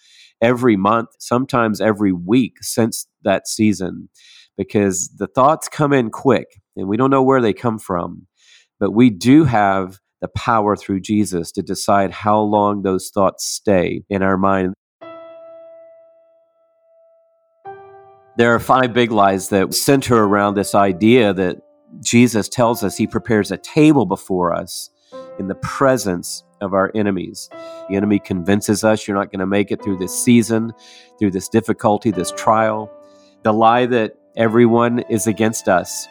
every 0.41 0.75
month, 0.75 1.09
sometimes 1.19 1.81
every 1.81 2.11
week 2.11 2.53
since 2.61 3.07
that 3.23 3.47
season, 3.47 4.09
because 4.57 5.09
the 5.17 5.27
thoughts 5.27 5.67
come 5.67 5.93
in 5.93 6.09
quick 6.09 6.47
and 6.75 6.87
we 6.87 6.97
don't 6.97 7.11
know 7.11 7.23
where 7.23 7.41
they 7.41 7.53
come 7.53 7.77
from. 7.77 8.25
But 8.79 8.91
we 8.91 9.09
do 9.09 9.45
have 9.45 9.99
the 10.21 10.27
power 10.29 10.75
through 10.75 11.01
Jesus 11.01 11.51
to 11.51 11.61
decide 11.61 12.11
how 12.11 12.39
long 12.39 12.81
those 12.81 13.09
thoughts 13.13 13.45
stay 13.45 14.03
in 14.09 14.23
our 14.23 14.37
mind. 14.37 14.73
There 18.37 18.53
are 18.53 18.59
five 18.59 18.93
big 18.93 19.11
lies 19.11 19.47
that 19.49 19.73
center 19.73 20.21
around 20.21 20.55
this 20.55 20.75
idea 20.75 21.33
that 21.33 21.57
Jesus 22.01 22.49
tells 22.49 22.83
us 22.83 22.97
he 22.97 23.07
prepares 23.07 23.49
a 23.49 23.57
table 23.57 24.05
before 24.05 24.53
us 24.53 24.89
in 25.39 25.47
the 25.47 25.55
presence 25.55 26.43
of 26.59 26.73
our 26.73 26.91
enemies. 26.93 27.49
The 27.87 27.95
enemy 27.95 28.19
convinces 28.19 28.83
us 28.83 29.07
you're 29.07 29.15
not 29.15 29.31
going 29.31 29.39
to 29.39 29.45
make 29.45 29.71
it 29.71 29.81
through 29.81 29.99
this 29.99 30.21
season, 30.21 30.73
through 31.17 31.31
this 31.31 31.47
difficulty, 31.47 32.11
this 32.11 32.31
trial. 32.31 32.91
The 33.43 33.53
lie 33.53 33.85
that 33.85 34.17
everyone 34.35 34.99
is 35.09 35.27
against 35.27 35.69
us. 35.69 36.05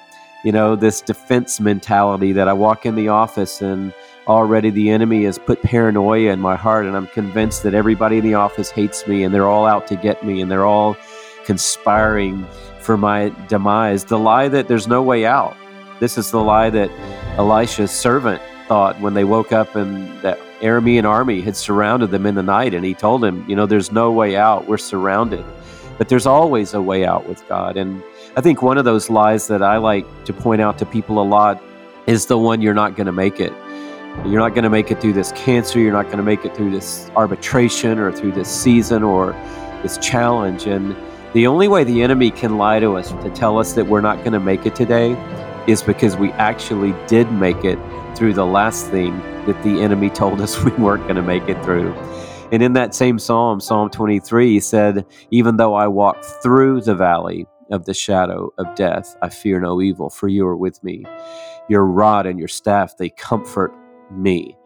You 0.47 0.53
know, 0.53 0.77
this 0.77 1.03
defense 1.03 1.61
mentality 1.61 2.33
that 2.33 2.49
I 2.49 2.55
walk 2.55 2.87
in 2.87 2.95
the 2.95 3.09
office 3.09 3.61
and 3.61 3.93
already 4.27 4.71
the 4.71 4.89
enemy 4.89 5.25
has 5.25 5.39
put 5.39 5.61
paranoia 5.63 6.33
in 6.33 6.41
my 6.41 6.57
heart, 6.57 6.87
and 6.87 6.97
I'm 6.97 7.07
convinced 7.09 7.63
that 7.65 7.75
everybody 7.75 8.19
in 8.19 8.25
the 8.25 8.35
office 8.35 8.71
hates 8.71 9.07
me 9.07 9.25
and 9.25 9.35
they're 9.35 9.49
all 9.49 9.67
out 9.67 9.87
to 9.89 9.97
get 9.97 10.25
me 10.25 10.41
and 10.41 10.51
they're 10.51 10.65
all 10.65 10.97
conspiring 11.45 12.47
for 12.81 12.97
my 12.97 13.31
demise. 13.49 14.05
The 14.05 14.19
lie 14.19 14.49
that 14.49 14.69
there's 14.69 14.87
no 14.87 15.03
way 15.03 15.27
out. 15.27 15.57
This 16.01 16.19
is 16.19 16.31
the 16.31 16.41
lie 16.41 16.71
that 16.71 16.91
Elisha's 17.39 17.91
servant 17.91 18.43
thought 18.69 19.01
when 19.01 19.15
they 19.15 19.25
woke 19.25 19.53
up 19.53 19.75
and 19.75 20.21
that 20.21 20.39
Aramean 20.61 21.05
army 21.05 21.41
had 21.41 21.57
surrounded 21.57 22.11
them 22.11 22.27
in 22.27 22.35
the 22.35 22.43
night. 22.43 22.75
And 22.75 22.85
he 22.85 22.95
told 22.95 23.25
him, 23.25 23.45
You 23.49 23.57
know, 23.57 23.67
there's 23.67 23.93
no 23.93 24.11
way 24.13 24.37
out. 24.37 24.67
We're 24.67 24.79
surrounded. 24.79 25.45
But 25.99 26.09
there's 26.09 26.27
always 26.27 26.75
a 26.75 26.83
way 26.83 27.05
out 27.05 27.29
with 27.29 27.47
God. 27.49 27.77
And 27.77 28.03
I 28.37 28.41
think 28.41 28.63
one 28.63 28.79
of 28.79 28.85
those 28.85 29.11
lies 29.11 29.47
that 29.49 29.63
I 29.63 29.77
like 29.77 30.07
to 30.25 30.33
point 30.33 30.61
out 30.61 30.79
to 30.79 30.87
people 30.87 31.23
a 31.23 31.25
lot 31.25 31.63
is 32.07 32.27
the 32.27 32.37
one 32.37 32.61
you're 32.61 32.75
not 32.75 32.97
going 32.97 33.07
to 33.07 33.13
make 33.13 33.39
it. 33.39 33.53
You're 34.25 34.41
not 34.41 34.51
going 34.51 34.65
to 34.65 34.71
make 34.71 34.91
it 34.91 35.01
through 35.01 35.13
this 35.13 35.33
cancer. 35.33 35.79
You're 35.79 35.93
not 35.93 36.07
going 36.07 36.19
to 36.19 36.25
make 36.25 36.45
it 36.45 36.55
through 36.57 36.71
this 36.71 37.11
arbitration 37.17 37.99
or 37.99 38.11
through 38.13 38.33
this 38.33 38.49
season 38.49 39.03
or 39.03 39.33
this 39.83 39.99
challenge. 39.99 40.67
And 40.67 40.97
the 41.35 41.49
only 41.49 41.67
way 41.67 41.83
the 41.83 42.01
enemy 42.01 42.31
can 42.31 42.59
lie 42.59 42.79
to 42.79 42.97
us 42.97 43.11
to 43.11 43.31
tell 43.31 43.59
us 43.59 43.73
that 43.73 43.89
we're 43.89 44.01
not 44.01 44.19
going 44.19 44.33
to 44.33 44.41
make 44.41 44.67
it 44.67 44.77
today 44.77 45.13
is 45.67 45.83
because 45.83 46.17
we 46.17 46.31
actually 46.33 46.95
did 47.09 47.31
make 47.33 47.65
it 47.65 47.79
through 48.17 48.35
the 48.35 48.47
last 48.47 48.87
thing 48.87 49.19
that 49.47 49.61
the 49.65 49.81
enemy 49.83 50.09
told 50.11 50.41
us 50.41 50.63
we 50.65 50.71
weren't 50.73 51.03
going 51.03 51.17
to 51.17 51.23
make 51.23 51.49
it 51.49 51.63
through. 51.65 51.93
And 52.53 52.63
in 52.63 52.75
that 52.75 52.95
same 52.95 53.19
psalm, 53.19 53.59
Psalm 53.59 53.91
23, 53.91 54.53
he 54.53 54.61
said, 54.61 55.05
Even 55.33 55.57
though 55.57 55.75
I 55.75 55.89
walk 55.89 56.23
through 56.23 56.83
the 56.83 56.95
valley 56.95 57.47
of 57.73 57.85
the 57.85 57.95
shadow 57.95 58.53
of 58.59 58.73
death, 58.77 59.17
I 59.21 59.29
fear 59.29 59.59
no 59.59 59.83
evil, 59.83 60.11
for 60.11 60.29
you 60.29 60.47
are 60.47 60.57
with 60.57 60.85
me. 60.85 61.05
Your 61.69 61.85
rod 61.85 62.27
and 62.27 62.39
your 62.39 62.47
staff, 62.47 62.97
they 62.97 63.09
comfort 63.09 63.75
me. 64.13 64.57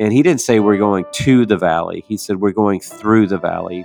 And 0.00 0.12
he 0.12 0.24
didn't 0.24 0.40
say 0.40 0.58
we're 0.58 0.76
going 0.76 1.04
to 1.12 1.46
the 1.46 1.56
valley, 1.56 2.04
he 2.08 2.16
said 2.16 2.40
we're 2.40 2.50
going 2.50 2.80
through 2.80 3.28
the 3.28 3.38
valley. 3.38 3.84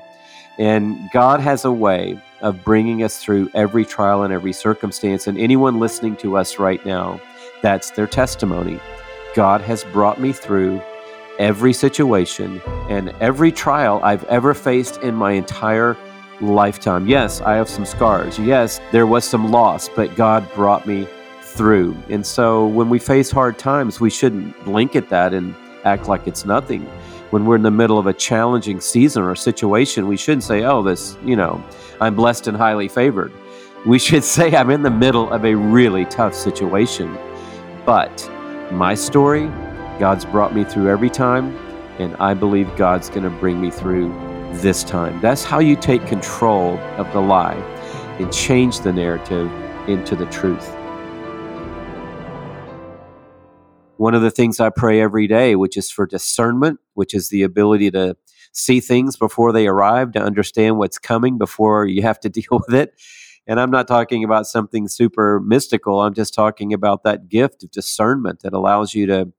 And 0.58 1.10
God 1.12 1.40
has 1.40 1.66
a 1.66 1.72
way 1.72 2.22
of 2.42 2.64
bringing 2.64 3.04
us 3.04 3.18
through 3.18 3.50
every 3.54 3.86
trial 3.86 4.24
and 4.24 4.34
every 4.34 4.54
circumstance. 4.54 5.28
And 5.28 5.38
anyone 5.38 5.80
listening 5.80 6.16
to 6.18 6.38
us 6.38 6.60
right 6.60 6.84
now, 6.86 7.22
that's 7.62 7.92
their 7.92 8.08
testimony. 8.08 8.80
God 9.36 9.62
has 9.62 9.84
brought 9.86 10.20
me 10.20 10.34
through 10.34 10.82
every 11.40 11.74
situation 11.74 12.62
and 12.90 13.10
every 13.22 13.52
trial 13.52 14.00
I've 14.04 14.24
ever 14.26 14.54
faced 14.54 15.02
in 15.02 15.16
my 15.16 15.32
entire 15.32 15.98
lifetime. 16.42 17.08
Yes, 17.08 17.42
I 17.42 17.54
have 17.56 17.70
some 17.70 17.86
scars. 17.86 18.38
Yes, 18.40 18.80
there 18.92 19.08
was 19.08 19.24
some 19.24 19.52
loss, 19.52 19.90
but 19.90 20.16
God 20.16 20.48
brought 20.54 20.86
me 20.86 21.08
through. 21.42 21.96
And 22.10 22.26
so 22.26 22.68
when 22.68 22.90
we 22.90 23.00
face 23.00 23.32
hard 23.32 23.58
times, 23.58 24.00
we 24.00 24.10
shouldn't 24.10 24.64
blink 24.66 24.96
at 24.96 25.10
that 25.10 25.34
and 25.34 25.56
act 25.84 26.08
like 26.08 26.28
it's 26.28 26.46
nothing 26.46 26.88
when 27.32 27.46
we're 27.46 27.56
in 27.56 27.62
the 27.62 27.72
middle 27.72 27.98
of 27.98 28.08
a 28.08 28.14
challenging 28.14 28.80
season 28.80 29.24
or 29.24 29.36
situation, 29.36 30.08
we 30.08 30.18
shouldn't 30.18 30.44
say, 30.44 30.64
oh, 30.64 30.84
this, 30.84 31.18
you 31.24 31.36
know, 31.36 31.64
I'm 32.00 32.14
blessed 32.14 32.48
and 32.48 32.56
highly 32.56 32.88
favored. 32.88 33.32
We 33.86 33.98
should 34.00 34.24
say, 34.36 34.56
I'm 34.56 34.70
in 34.70 34.84
the 34.84 34.92
middle 34.92 35.32
of 35.32 35.46
a 35.46 35.56
really 35.56 36.06
tough 36.06 36.36
situation. 36.36 37.18
But 37.86 38.30
my 38.72 38.94
story, 38.94 39.48
God's 39.98 40.26
brought 40.26 40.54
me 40.54 40.64
through 40.64 40.90
every 40.90 41.10
time, 41.10 41.56
and 42.00 42.16
I 42.18 42.34
believe 42.34 42.76
God's 42.76 43.10
going 43.10 43.24
to 43.24 43.30
bring 43.30 43.62
me 43.62 43.72
through 43.72 44.10
this 44.56 44.84
time. 44.84 45.20
That's 45.22 45.44
how 45.44 45.60
you 45.60 45.76
take 45.76 46.06
control 46.08 46.78
of 46.98 47.12
the 47.14 47.22
lie 47.22 47.56
and 48.20 48.32
change 48.32 48.82
the 48.82 48.92
narrative 48.92 49.50
into 49.88 50.16
the 50.16 50.26
truth. 50.28 50.70
One 54.02 54.16
of 54.16 54.24
the 54.24 54.32
things 54.32 54.60
I 54.60 54.72
pray 54.72 55.00
every 55.00 55.28
day, 55.28 55.56
which 55.56 55.78
is 55.78 55.92
for 55.92 56.08
discernment, 56.08 56.80
which 56.96 57.14
is 57.14 57.30
the 57.30 57.44
ability 57.44 57.92
to 57.92 58.18
see 58.52 58.80
things 58.80 59.16
before 59.16 59.52
they 59.52 59.68
arrive, 59.68 60.14
to 60.14 60.20
understand 60.20 60.80
what's 60.80 60.98
coming 60.98 61.38
before 61.38 61.86
you 61.86 62.02
have 62.02 62.20
to 62.22 62.30
deal 62.40 62.48
with 62.50 62.74
it. 62.74 63.00
And 63.46 63.60
I'm 63.60 63.70
not 63.70 63.88
talking 63.88 64.24
about 64.24 64.48
something 64.48 64.88
super 64.88 65.40
mystical. 65.40 66.02
I'm 66.02 66.16
just 66.16 66.34
talking 66.34 66.74
about 66.74 67.04
that 67.04 67.30
gift 67.30 67.64
of 67.64 67.70
discernment 67.70 68.40
that 68.40 68.54
allows 68.54 68.96
you 68.96 69.06
to 69.06 69.32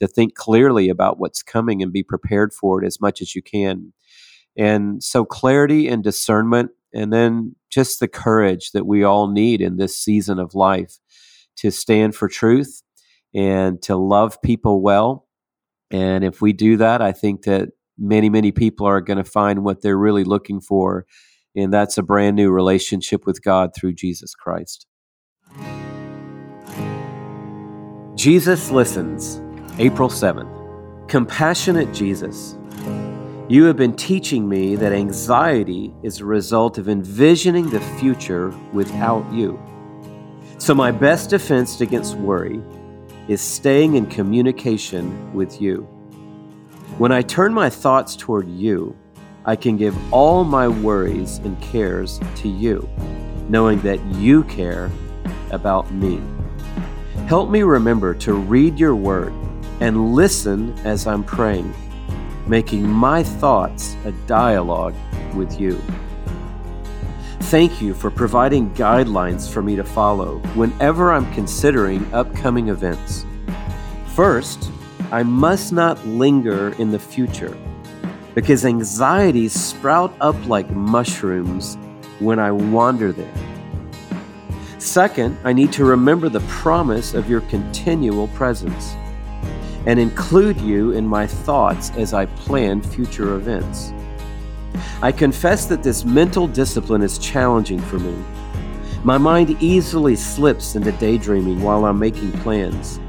to 0.00 0.08
think 0.08 0.34
clearly 0.34 0.88
about 0.88 1.20
what's 1.20 1.42
coming 1.44 1.80
and 1.80 1.92
be 1.92 2.02
prepared 2.02 2.52
for 2.52 2.82
it 2.82 2.86
as 2.86 3.00
much 3.00 3.22
as 3.22 3.36
you 3.36 3.42
can. 3.42 3.92
And 4.56 5.00
so 5.00 5.24
clarity 5.24 5.86
and 5.86 6.02
discernment 6.02 6.72
and 6.92 7.12
then 7.12 7.54
just 7.70 8.00
the 8.00 8.08
courage 8.08 8.72
that 8.72 8.86
we 8.86 9.04
all 9.04 9.28
need 9.28 9.60
in 9.60 9.76
this 9.76 9.96
season 9.96 10.40
of 10.40 10.56
life 10.56 10.98
to 11.58 11.70
stand 11.70 12.16
for 12.16 12.28
truth 12.28 12.82
and 13.34 13.80
to 13.82 13.96
love 13.96 14.40
people 14.42 14.82
well. 14.82 15.26
And 15.90 16.24
if 16.24 16.40
we 16.40 16.52
do 16.52 16.76
that, 16.78 17.00
I 17.02 17.12
think 17.12 17.42
that 17.44 17.70
many, 17.98 18.28
many 18.28 18.52
people 18.52 18.86
are 18.86 19.00
going 19.00 19.18
to 19.18 19.24
find 19.24 19.64
what 19.64 19.82
they're 19.82 19.98
really 19.98 20.24
looking 20.24 20.60
for. 20.60 21.06
And 21.56 21.72
that's 21.72 21.98
a 21.98 22.02
brand 22.02 22.36
new 22.36 22.50
relationship 22.50 23.26
with 23.26 23.42
God 23.42 23.70
through 23.74 23.94
Jesus 23.94 24.34
Christ. 24.34 24.86
Jesus 28.14 28.70
Listens, 28.70 29.40
April 29.78 30.08
7th. 30.08 30.54
Compassionate 31.08 31.92
Jesus. 31.94 32.56
You 33.48 33.64
have 33.64 33.76
been 33.76 33.94
teaching 33.94 34.46
me 34.46 34.76
that 34.76 34.92
anxiety 34.92 35.94
is 36.02 36.20
a 36.20 36.26
result 36.26 36.76
of 36.76 36.88
envisioning 36.88 37.70
the 37.70 37.80
future 37.98 38.50
without 38.74 39.24
you. 39.32 39.58
So, 40.58 40.74
my 40.74 40.90
best 40.90 41.30
defense 41.30 41.80
against 41.80 42.16
worry 42.16 42.60
is 43.28 43.40
staying 43.40 43.94
in 43.94 44.06
communication 44.06 45.32
with 45.34 45.60
you. 45.60 45.82
When 46.96 47.12
I 47.12 47.22
turn 47.22 47.52
my 47.52 47.70
thoughts 47.70 48.16
toward 48.16 48.48
you, 48.48 48.96
I 49.44 49.54
can 49.54 49.76
give 49.76 49.96
all 50.12 50.44
my 50.44 50.66
worries 50.66 51.38
and 51.38 51.60
cares 51.62 52.20
to 52.36 52.48
you, 52.48 52.88
knowing 53.48 53.80
that 53.82 54.04
you 54.16 54.44
care 54.44 54.90
about 55.50 55.92
me. 55.92 56.20
Help 57.26 57.50
me 57.50 57.62
remember 57.62 58.14
to 58.14 58.34
read 58.34 58.78
your 58.78 58.96
word 58.96 59.32
and 59.80 60.14
listen 60.14 60.76
as 60.84 61.06
I'm 61.06 61.22
praying, 61.22 61.72
making 62.46 62.88
my 62.88 63.22
thoughts 63.22 63.96
a 64.04 64.12
dialogue 64.26 64.94
with 65.34 65.60
you. 65.60 65.80
Thank 67.48 67.80
you 67.80 67.94
for 67.94 68.10
providing 68.10 68.70
guidelines 68.74 69.50
for 69.50 69.62
me 69.62 69.74
to 69.76 69.82
follow 69.82 70.36
whenever 70.54 71.10
I'm 71.10 71.32
considering 71.32 72.04
upcoming 72.12 72.68
events. 72.68 73.24
First, 74.14 74.70
I 75.10 75.22
must 75.22 75.72
not 75.72 76.06
linger 76.06 76.74
in 76.74 76.90
the 76.90 76.98
future 76.98 77.56
because 78.34 78.66
anxieties 78.66 79.54
sprout 79.54 80.14
up 80.20 80.36
like 80.46 80.68
mushrooms 80.72 81.78
when 82.18 82.38
I 82.38 82.52
wander 82.52 83.12
there. 83.12 83.34
Second, 84.78 85.38
I 85.42 85.54
need 85.54 85.72
to 85.72 85.86
remember 85.86 86.28
the 86.28 86.40
promise 86.48 87.14
of 87.14 87.30
your 87.30 87.40
continual 87.40 88.28
presence 88.28 88.92
and 89.86 89.98
include 89.98 90.60
you 90.60 90.90
in 90.90 91.06
my 91.06 91.26
thoughts 91.26 91.92
as 91.96 92.12
I 92.12 92.26
plan 92.26 92.82
future 92.82 93.36
events. 93.36 93.94
I 95.02 95.12
confess 95.12 95.66
that 95.66 95.82
this 95.82 96.04
mental 96.04 96.46
discipline 96.46 97.02
is 97.02 97.18
challenging 97.18 97.80
for 97.80 97.98
me. 97.98 98.16
My 99.04 99.18
mind 99.18 99.56
easily 99.62 100.16
slips 100.16 100.74
into 100.74 100.92
daydreaming 100.92 101.62
while 101.62 101.84
I'm 101.84 101.98
making 101.98 102.32
plans. 102.40 103.00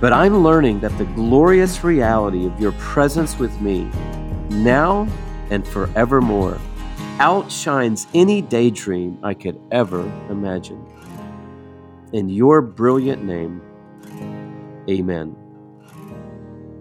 But 0.00 0.12
I'm 0.12 0.36
learning 0.38 0.80
that 0.80 0.96
the 0.98 1.04
glorious 1.04 1.82
reality 1.82 2.46
of 2.46 2.60
your 2.60 2.72
presence 2.72 3.38
with 3.38 3.60
me, 3.60 3.90
now 4.50 5.08
and 5.50 5.66
forevermore, 5.66 6.58
outshines 7.18 8.06
any 8.14 8.42
daydream 8.42 9.18
I 9.22 9.34
could 9.34 9.60
ever 9.72 10.02
imagine. 10.28 10.84
In 12.12 12.28
your 12.28 12.60
brilliant 12.60 13.24
name, 13.24 13.62
amen. 14.88 15.45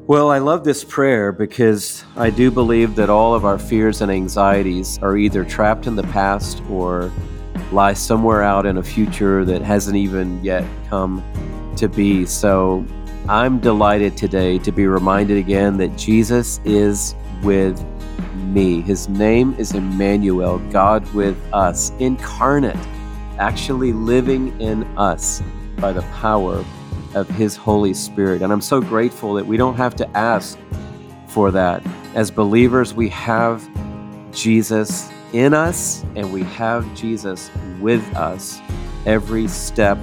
Well, 0.08 0.30
I 0.30 0.38
love 0.38 0.64
this 0.64 0.84
prayer 0.84 1.32
because 1.32 2.06
I 2.16 2.30
do 2.30 2.52
believe 2.52 2.94
that 2.94 3.10
all 3.10 3.34
of 3.34 3.44
our 3.44 3.58
fears 3.58 4.02
and 4.02 4.12
anxieties 4.12 5.00
are 5.02 5.18
either 5.18 5.44
trapped 5.44 5.88
in 5.88 5.96
the 5.96 6.04
past 6.04 6.62
or 6.70 7.12
lie 7.72 7.94
somewhere 7.94 8.44
out 8.44 8.68
in 8.68 8.78
a 8.78 8.84
future 8.84 9.44
that 9.46 9.64
hasn't 9.64 9.96
even 9.96 10.44
yet 10.44 10.64
come 10.90 11.24
to 11.78 11.90
be. 11.90 12.24
So 12.28 12.86
I'm 13.28 13.58
delighted 13.58 14.16
today 14.16 14.60
to 14.60 14.72
be 14.72 14.86
reminded 14.86 15.38
again 15.38 15.76
that 15.78 15.98
Jesus 15.98 16.60
is 16.66 17.16
with 17.42 17.84
me. 18.36 18.82
His 18.82 19.10
name 19.10 19.56
is 19.58 19.72
Emmanuel, 19.72 20.60
God 20.70 21.12
with 21.16 21.36
us, 21.52 21.92
incarnate, 21.98 22.78
actually 23.40 23.92
living 23.92 24.62
in 24.62 24.84
us 25.00 25.42
by 25.78 25.92
the 25.92 26.04
power 26.22 26.64
of 27.16 27.28
His 27.30 27.56
Holy 27.56 27.94
Spirit. 27.94 28.42
And 28.42 28.54
I'm 28.54 28.62
so 28.62 28.82
grateful 28.82 29.34
that 29.34 29.46
we 29.46 29.58
don't 29.58 29.76
have 29.76 29.96
to 29.96 30.18
ask 30.18 30.60
for 31.28 31.52
that. 31.52 31.84
As 32.14 32.30
believers, 32.30 32.94
we 32.94 33.10
have 33.10 33.68
Jesus 34.32 35.10
in 35.34 35.54
us 35.54 36.04
and 36.16 36.32
we 36.32 36.44
have 36.44 36.94
Jesus 36.96 37.50
with 37.80 38.04
us 38.16 38.60
every 39.06 39.48
step 39.48 39.98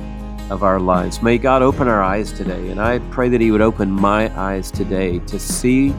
of 0.51 0.63
our 0.63 0.81
lives. 0.81 1.23
May 1.23 1.39
God 1.39 1.63
open 1.63 1.89
our 1.89 2.03
eyes 2.03 2.33
today, 2.33 2.71
and 2.71 2.81
I 2.81 2.99
pray 3.11 3.29
that 3.31 3.41
He 3.41 3.51
would 3.51 3.63
open 3.63 3.91
my 3.91 4.37
eyes 4.39 4.71
today 4.71 5.19
to 5.21 5.39
see 5.39 5.91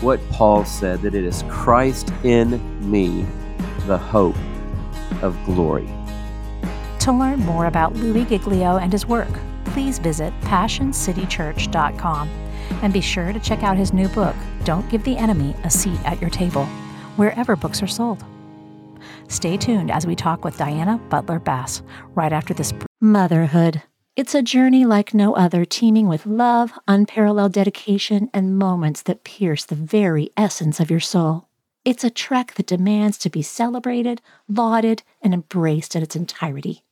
what 0.00 0.20
Paul 0.30 0.64
said 0.64 1.00
that 1.02 1.14
it 1.14 1.24
is 1.24 1.42
Christ 1.48 2.12
in 2.22 2.60
me, 2.88 3.26
the 3.86 3.98
hope 3.98 4.36
of 5.22 5.36
glory. 5.44 5.88
To 7.00 7.12
learn 7.12 7.40
more 7.40 7.66
about 7.66 7.94
Louie 7.94 8.24
Giglio 8.24 8.76
and 8.76 8.92
his 8.92 9.06
work, 9.06 9.28
please 9.76 9.98
visit 9.98 10.32
PassionCityChurch.com 10.40 12.28
and 12.80 12.94
be 12.94 13.02
sure 13.02 13.30
to 13.30 13.38
check 13.38 13.62
out 13.62 13.76
his 13.76 13.92
new 13.92 14.08
book, 14.08 14.34
Don't 14.64 14.88
Give 14.88 15.04
the 15.04 15.18
Enemy 15.18 15.54
a 15.64 15.70
Seat 15.70 16.00
at 16.06 16.18
Your 16.18 16.30
Table, 16.30 16.64
wherever 17.16 17.56
books 17.56 17.82
are 17.82 17.86
sold. 17.86 18.24
Stay 19.28 19.58
tuned 19.58 19.90
as 19.90 20.06
we 20.06 20.16
talk 20.16 20.46
with 20.46 20.56
Diana 20.56 20.96
Butler 21.10 21.38
Bass 21.38 21.82
right 22.14 22.32
after 22.32 22.54
this. 22.54 22.72
Motherhood. 23.02 23.82
It's 24.16 24.34
a 24.34 24.40
journey 24.40 24.86
like 24.86 25.12
no 25.12 25.36
other, 25.36 25.66
teeming 25.66 26.08
with 26.08 26.24
love, 26.24 26.72
unparalleled 26.88 27.52
dedication, 27.52 28.30
and 28.32 28.58
moments 28.58 29.02
that 29.02 29.24
pierce 29.24 29.66
the 29.66 29.74
very 29.74 30.30
essence 30.38 30.80
of 30.80 30.90
your 30.90 31.00
soul. 31.00 31.48
It's 31.84 32.02
a 32.02 32.08
trek 32.08 32.54
that 32.54 32.66
demands 32.66 33.18
to 33.18 33.28
be 33.28 33.42
celebrated, 33.42 34.22
lauded, 34.48 35.02
and 35.20 35.34
embraced 35.34 35.94
in 35.94 36.02
its 36.02 36.16
entirety. 36.16 36.82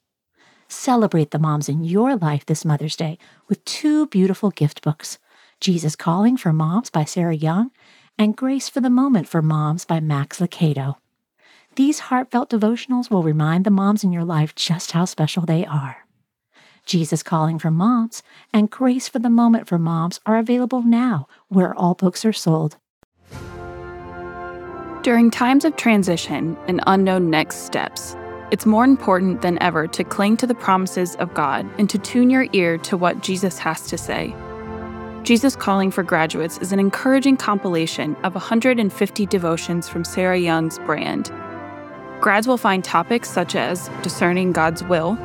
Celebrate 0.74 1.30
the 1.30 1.38
moms 1.38 1.68
in 1.68 1.84
your 1.84 2.16
life 2.16 2.44
this 2.44 2.64
Mother's 2.64 2.96
Day 2.96 3.16
with 3.48 3.64
two 3.64 4.08
beautiful 4.08 4.50
gift 4.50 4.82
books 4.82 5.18
Jesus 5.60 5.94
Calling 5.94 6.36
for 6.36 6.52
Moms 6.52 6.90
by 6.90 7.04
Sarah 7.04 7.34
Young 7.34 7.70
and 8.18 8.36
Grace 8.36 8.68
for 8.68 8.80
the 8.80 8.90
Moment 8.90 9.28
for 9.28 9.40
Moms 9.40 9.84
by 9.84 10.00
Max 10.00 10.40
Lucado. 10.40 10.96
These 11.76 12.00
heartfelt 12.00 12.50
devotionals 12.50 13.08
will 13.08 13.22
remind 13.22 13.64
the 13.64 13.70
moms 13.70 14.02
in 14.02 14.12
your 14.12 14.24
life 14.24 14.54
just 14.56 14.92
how 14.92 15.04
special 15.04 15.46
they 15.46 15.64
are. 15.64 15.98
Jesus 16.84 17.22
Calling 17.22 17.58
for 17.60 17.70
Moms 17.70 18.22
and 18.52 18.68
Grace 18.68 19.08
for 19.08 19.20
the 19.20 19.30
Moment 19.30 19.68
for 19.68 19.78
Moms 19.78 20.20
are 20.26 20.36
available 20.36 20.82
now 20.82 21.28
where 21.48 21.74
all 21.74 21.94
books 21.94 22.24
are 22.24 22.32
sold. 22.32 22.76
During 25.02 25.30
times 25.30 25.64
of 25.64 25.76
transition 25.76 26.58
and 26.66 26.82
unknown 26.86 27.30
next 27.30 27.58
steps, 27.64 28.16
it's 28.50 28.66
more 28.66 28.84
important 28.84 29.42
than 29.42 29.60
ever 29.62 29.86
to 29.88 30.04
cling 30.04 30.36
to 30.38 30.46
the 30.46 30.54
promises 30.54 31.16
of 31.16 31.34
God 31.34 31.68
and 31.78 31.88
to 31.90 31.98
tune 31.98 32.30
your 32.30 32.46
ear 32.52 32.78
to 32.78 32.96
what 32.96 33.22
Jesus 33.22 33.58
has 33.58 33.86
to 33.88 33.98
say. 33.98 34.34
Jesus 35.22 35.56
Calling 35.56 35.90
for 35.90 36.02
Graduates 36.02 36.58
is 36.58 36.70
an 36.70 36.78
encouraging 36.78 37.38
compilation 37.38 38.14
of 38.16 38.34
150 38.34 39.26
devotions 39.26 39.88
from 39.88 40.04
Sarah 40.04 40.38
Young's 40.38 40.78
brand. 40.80 41.32
Grads 42.20 42.46
will 42.46 42.58
find 42.58 42.84
topics 42.84 43.30
such 43.30 43.56
as 43.56 43.88
discerning 44.02 44.52
God's 44.52 44.84
will, 44.84 45.16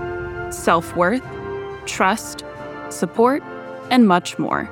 self 0.52 0.96
worth, 0.96 1.24
trust, 1.86 2.46
support, 2.90 3.44
and 3.90 4.08
much 4.08 4.40
more. 4.40 4.70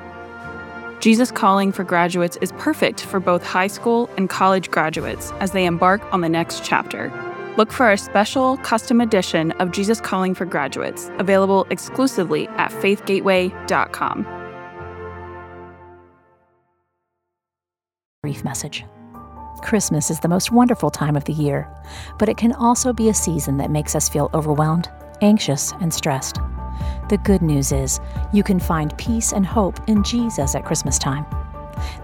Jesus 1.00 1.30
Calling 1.30 1.72
for 1.72 1.84
Graduates 1.84 2.38
is 2.40 2.52
perfect 2.52 3.02
for 3.02 3.20
both 3.20 3.44
high 3.44 3.66
school 3.66 4.08
and 4.16 4.30
college 4.30 4.70
graduates 4.70 5.30
as 5.40 5.52
they 5.52 5.66
embark 5.66 6.02
on 6.12 6.22
the 6.22 6.28
next 6.28 6.64
chapter. 6.64 7.12
Look 7.58 7.72
for 7.72 7.90
a 7.90 7.98
special 7.98 8.56
custom 8.58 9.00
edition 9.00 9.50
of 9.52 9.72
Jesus 9.72 10.00
Calling 10.00 10.32
for 10.32 10.44
Graduates, 10.44 11.10
available 11.18 11.66
exclusively 11.70 12.46
at 12.50 12.70
faithgateway.com. 12.70 14.26
Brief 18.22 18.44
message. 18.44 18.84
Christmas 19.60 20.08
is 20.08 20.20
the 20.20 20.28
most 20.28 20.52
wonderful 20.52 20.88
time 20.88 21.16
of 21.16 21.24
the 21.24 21.32
year, 21.32 21.68
but 22.16 22.28
it 22.28 22.36
can 22.36 22.52
also 22.52 22.92
be 22.92 23.08
a 23.08 23.14
season 23.14 23.56
that 23.56 23.72
makes 23.72 23.96
us 23.96 24.08
feel 24.08 24.30
overwhelmed, 24.34 24.88
anxious, 25.20 25.72
and 25.80 25.92
stressed. 25.92 26.36
The 27.08 27.18
good 27.24 27.42
news 27.42 27.72
is 27.72 27.98
you 28.32 28.44
can 28.44 28.60
find 28.60 28.96
peace 28.98 29.32
and 29.32 29.44
hope 29.44 29.80
in 29.88 30.04
Jesus 30.04 30.54
at 30.54 30.64
Christmas 30.64 30.96
time. 30.96 31.26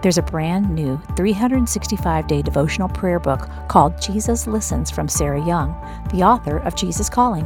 There's 0.01 0.17
a 0.17 0.23
brand 0.23 0.69
new 0.69 1.01
365 1.15 2.27
day 2.27 2.41
devotional 2.41 2.89
prayer 2.89 3.19
book 3.19 3.49
called 3.67 4.01
Jesus 4.01 4.47
Listens 4.47 4.91
from 4.91 5.07
Sarah 5.07 5.45
Young, 5.45 5.71
the 6.11 6.23
author 6.23 6.57
of 6.59 6.75
Jesus 6.75 7.09
Calling. 7.09 7.45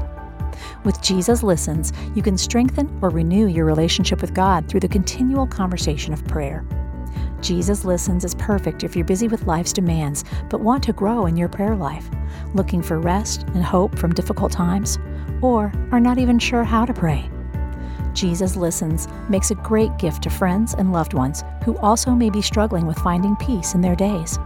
With 0.84 1.02
Jesus 1.02 1.44
Listens, 1.44 1.94
you 2.15 2.22
can 2.22 2.38
strengthen 2.38 2.98
or 3.02 3.10
renew 3.10 3.48
your 3.48 3.65
relationship 3.65 4.22
with 4.22 4.34
God 4.34 4.68
through 4.68 4.82
the 4.82 4.88
continual 4.88 5.48
conversation 5.48 6.13
of 6.13 6.26
prayer. 6.26 6.65
Jesus 7.42 7.86
Listens 7.86 8.26
is 8.26 8.36
perfect 8.36 8.84
if 8.84 8.96
you're 8.96 9.06
busy 9.06 9.28
with 9.28 9.48
life's 9.48 9.74
demands 9.74 10.26
but 10.50 10.62
want 10.62 10.84
to 10.84 10.94
grow 10.94 11.26
in 11.26 11.38
your 11.38 11.50
prayer 11.50 11.76
life, 11.76 12.10
looking 12.54 12.82
for 12.82 13.00
rest 13.00 13.44
and 13.54 13.63
hope 13.63 13.98
from 13.98 14.13
difficult 14.13 14.52
times, 14.52 15.00
or 15.42 15.72
are 15.92 16.02
not 16.02 16.18
even 16.18 16.38
sure 16.38 16.63
how 16.63 16.86
to 16.86 16.94
pray. 16.94 17.30
Jesus 18.13 18.56
Listens 18.56 19.08
makes 19.30 19.52
a 19.52 19.56
great 19.56 19.98
gift 19.98 20.24
to 20.24 20.30
friends 20.30 20.74
and 20.74 20.91
loved 20.91 21.13
ones 21.13 21.43
who 21.63 21.78
also 21.78 22.12
may 22.12 22.30
be 22.30 22.41
struggling 22.41 22.86
with 22.86 22.98
finding 23.00 23.36
peace 23.38 23.74
in 23.74 23.82
their 23.82 23.95
days. 23.95 24.38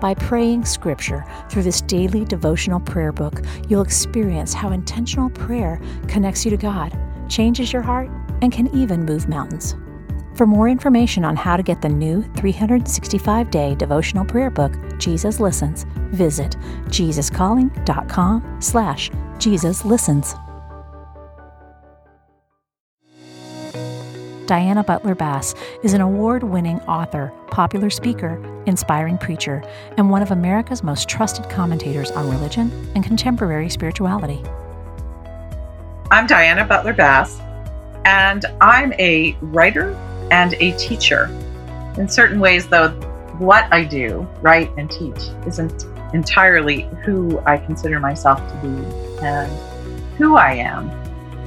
By 0.00 0.14
praying 0.14 0.64
Scripture 0.64 1.24
through 1.48 1.62
this 1.62 1.80
daily 1.80 2.24
devotional 2.24 2.80
prayer 2.80 3.12
book, 3.12 3.42
you'll 3.68 3.82
experience 3.82 4.52
how 4.52 4.70
intentional 4.70 5.30
prayer 5.30 5.80
connects 6.08 6.44
you 6.44 6.50
to 6.50 6.56
God, 6.56 6.96
changes 7.28 7.72
your 7.72 7.82
heart, 7.82 8.10
and 8.42 8.52
can 8.52 8.68
even 8.74 9.04
move 9.04 9.28
mountains. 9.28 9.76
For 10.34 10.46
more 10.46 10.68
information 10.68 11.24
on 11.24 11.36
how 11.36 11.56
to 11.56 11.62
get 11.62 11.80
the 11.80 11.88
new 11.88 12.22
365 12.36 13.50
day 13.50 13.74
devotional 13.76 14.24
prayer 14.24 14.50
book, 14.50 14.72
Jesus 14.98 15.38
Listens, 15.38 15.84
visit 16.10 16.56
jesuscalling.com 16.86 18.56
slash 18.60 19.10
Jesus 19.38 19.84
Listens. 19.84 20.34
Diana 24.46 24.84
Butler 24.84 25.14
Bass 25.14 25.54
is 25.82 25.94
an 25.94 26.02
award 26.02 26.42
winning 26.42 26.78
author, 26.82 27.32
popular 27.46 27.88
speaker, 27.88 28.38
inspiring 28.66 29.16
preacher, 29.16 29.62
and 29.96 30.10
one 30.10 30.20
of 30.20 30.32
America's 30.32 30.82
most 30.82 31.08
trusted 31.08 31.48
commentators 31.48 32.10
on 32.10 32.28
religion 32.28 32.70
and 32.94 33.02
contemporary 33.02 33.70
spirituality. 33.70 34.42
I'm 36.10 36.26
Diana 36.26 36.66
Butler 36.66 36.92
Bass, 36.92 37.40
and 38.04 38.44
I'm 38.60 38.92
a 38.94 39.34
writer 39.40 39.94
and 40.30 40.52
a 40.54 40.72
teacher. 40.76 41.30
In 41.96 42.06
certain 42.06 42.38
ways, 42.38 42.68
though, 42.68 42.90
what 43.38 43.66
I 43.72 43.84
do, 43.84 44.28
write 44.42 44.70
and 44.76 44.90
teach, 44.90 45.30
isn't 45.46 45.86
entirely 46.12 46.82
who 47.02 47.40
I 47.46 47.56
consider 47.56 47.98
myself 47.98 48.40
to 48.40 48.56
be. 48.58 49.24
And 49.24 49.50
who 50.18 50.36
I 50.36 50.52
am 50.52 50.90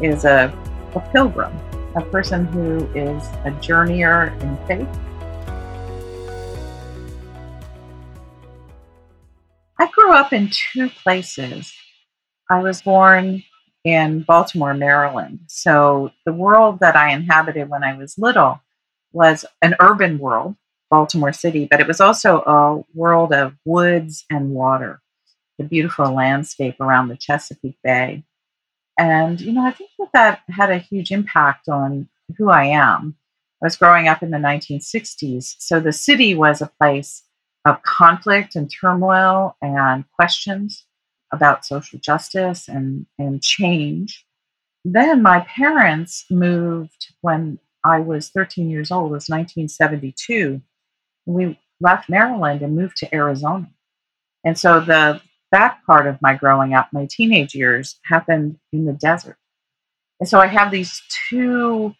is 0.03 0.25
a, 0.25 0.51
a 0.95 0.99
pilgrim, 1.11 1.55
a 1.97 2.01
person 2.11 2.45
who 2.45 2.85
is 2.93 3.23
a 3.43 3.51
journeyer 3.59 4.31
in 4.41 4.57
faith. 4.67 4.87
I 9.79 9.87
grew 9.91 10.13
up 10.13 10.31
in 10.31 10.51
two 10.51 10.89
places. 10.89 11.73
I 12.49 12.61
was 12.61 12.83
born 12.83 13.43
in 13.83 14.21
Baltimore, 14.21 14.75
Maryland. 14.75 15.39
So 15.47 16.11
the 16.25 16.33
world 16.33 16.79
that 16.81 16.95
I 16.95 17.13
inhabited 17.13 17.67
when 17.67 17.83
I 17.83 17.97
was 17.97 18.17
little 18.17 18.61
was 19.11 19.43
an 19.63 19.75
urban 19.79 20.19
world, 20.19 20.55
Baltimore 20.91 21.33
City, 21.33 21.67
but 21.69 21.79
it 21.79 21.87
was 21.87 21.99
also 21.99 22.41
a 22.41 22.83
world 22.93 23.33
of 23.33 23.55
woods 23.65 24.23
and 24.29 24.51
water, 24.51 25.01
the 25.57 25.63
beautiful 25.63 26.13
landscape 26.13 26.79
around 26.79 27.07
the 27.07 27.17
Chesapeake 27.17 27.79
Bay. 27.83 28.23
And, 28.97 29.39
you 29.39 29.53
know, 29.53 29.65
I 29.65 29.71
think 29.71 29.91
that 29.99 30.09
that 30.13 30.41
had 30.49 30.71
a 30.71 30.77
huge 30.77 31.11
impact 31.11 31.69
on 31.69 32.09
who 32.37 32.49
I 32.49 32.65
am. 32.65 33.15
I 33.61 33.65
was 33.65 33.77
growing 33.77 34.07
up 34.07 34.23
in 34.23 34.31
the 34.31 34.37
1960s, 34.37 35.55
so 35.59 35.79
the 35.79 35.93
city 35.93 36.35
was 36.35 36.61
a 36.61 36.71
place 36.79 37.23
of 37.65 37.81
conflict 37.83 38.55
and 38.55 38.71
turmoil 38.71 39.55
and 39.61 40.05
questions 40.11 40.85
about 41.31 41.65
social 41.65 41.99
justice 41.99 42.67
and, 42.67 43.05
and 43.17 43.41
change. 43.41 44.25
Then 44.85 45.21
my 45.21 45.41
parents 45.41 46.25
moved 46.29 47.13
when 47.21 47.59
I 47.83 47.99
was 47.99 48.29
13 48.29 48.69
years 48.69 48.91
old, 48.91 49.11
it 49.11 49.13
was 49.13 49.29
1972. 49.29 50.61
We 51.25 51.59
left 51.81 52.09
Maryland 52.09 52.61
and 52.61 52.75
moved 52.75 52.97
to 52.97 53.13
Arizona. 53.13 53.69
And 54.43 54.57
so 54.57 54.79
the 54.79 55.21
that 55.51 55.79
part 55.85 56.07
of 56.07 56.21
my 56.21 56.35
growing 56.35 56.73
up, 56.73 56.89
my 56.91 57.07
teenage 57.09 57.55
years, 57.55 57.99
happened 58.03 58.59
in 58.71 58.85
the 58.85 58.93
desert. 58.93 59.37
And 60.19 60.27
so 60.27 60.39
I 60.39 60.47
have 60.47 60.71
these 60.71 61.01
two 61.29 61.95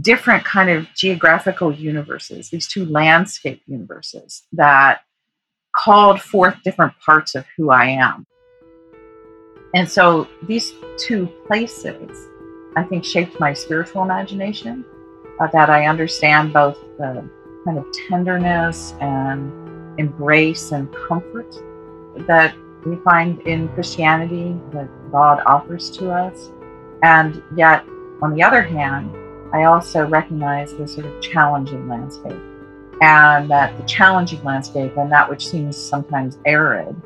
different 0.00 0.44
kind 0.44 0.70
of 0.70 0.86
geographical 0.94 1.72
universes, 1.72 2.50
these 2.50 2.68
two 2.68 2.84
landscape 2.84 3.62
universes 3.66 4.42
that 4.52 5.00
called 5.74 6.20
forth 6.20 6.56
different 6.62 6.92
parts 7.04 7.34
of 7.34 7.44
who 7.56 7.70
I 7.70 7.86
am. 7.86 8.26
And 9.74 9.90
so 9.90 10.28
these 10.46 10.72
two 10.98 11.26
places, 11.46 12.28
I 12.76 12.82
think, 12.84 13.04
shaped 13.04 13.40
my 13.40 13.52
spiritual 13.52 14.02
imagination. 14.02 14.84
Uh, 15.38 15.46
that 15.52 15.68
I 15.68 15.86
understand 15.86 16.54
both 16.54 16.78
the 16.96 17.28
kind 17.66 17.76
of 17.76 17.84
tenderness 18.08 18.94
and 19.02 19.52
embrace 20.00 20.72
and 20.72 20.90
comfort 21.06 21.54
that 22.26 22.54
we 22.84 22.96
find 22.96 23.40
in 23.42 23.68
Christianity 23.70 24.56
that 24.72 24.88
God 25.10 25.42
offers 25.46 25.90
to 25.92 26.10
us. 26.10 26.50
And 27.02 27.42
yet, 27.56 27.84
on 28.22 28.34
the 28.34 28.42
other 28.42 28.62
hand, 28.62 29.14
I 29.52 29.64
also 29.64 30.06
recognize 30.06 30.74
the 30.74 30.86
sort 30.86 31.06
of 31.06 31.20
challenging 31.20 31.88
landscape. 31.88 32.40
And 33.02 33.50
that 33.50 33.76
the 33.76 33.84
challenging 33.84 34.42
landscape 34.42 34.96
and 34.96 35.12
that 35.12 35.28
which 35.28 35.46
seems 35.46 35.76
sometimes 35.76 36.38
arid 36.46 36.96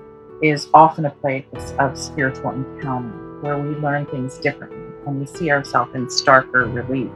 is 0.42 0.68
often 0.72 1.06
a 1.06 1.10
place 1.10 1.44
of 1.78 1.98
spiritual 1.98 2.50
encounter 2.50 3.08
where 3.40 3.58
we 3.58 3.74
learn 3.76 4.06
things 4.06 4.38
differently 4.38 4.78
and 5.06 5.18
we 5.18 5.26
see 5.26 5.50
ourselves 5.50 5.94
in 5.94 6.06
starker 6.06 6.72
relief. 6.72 7.10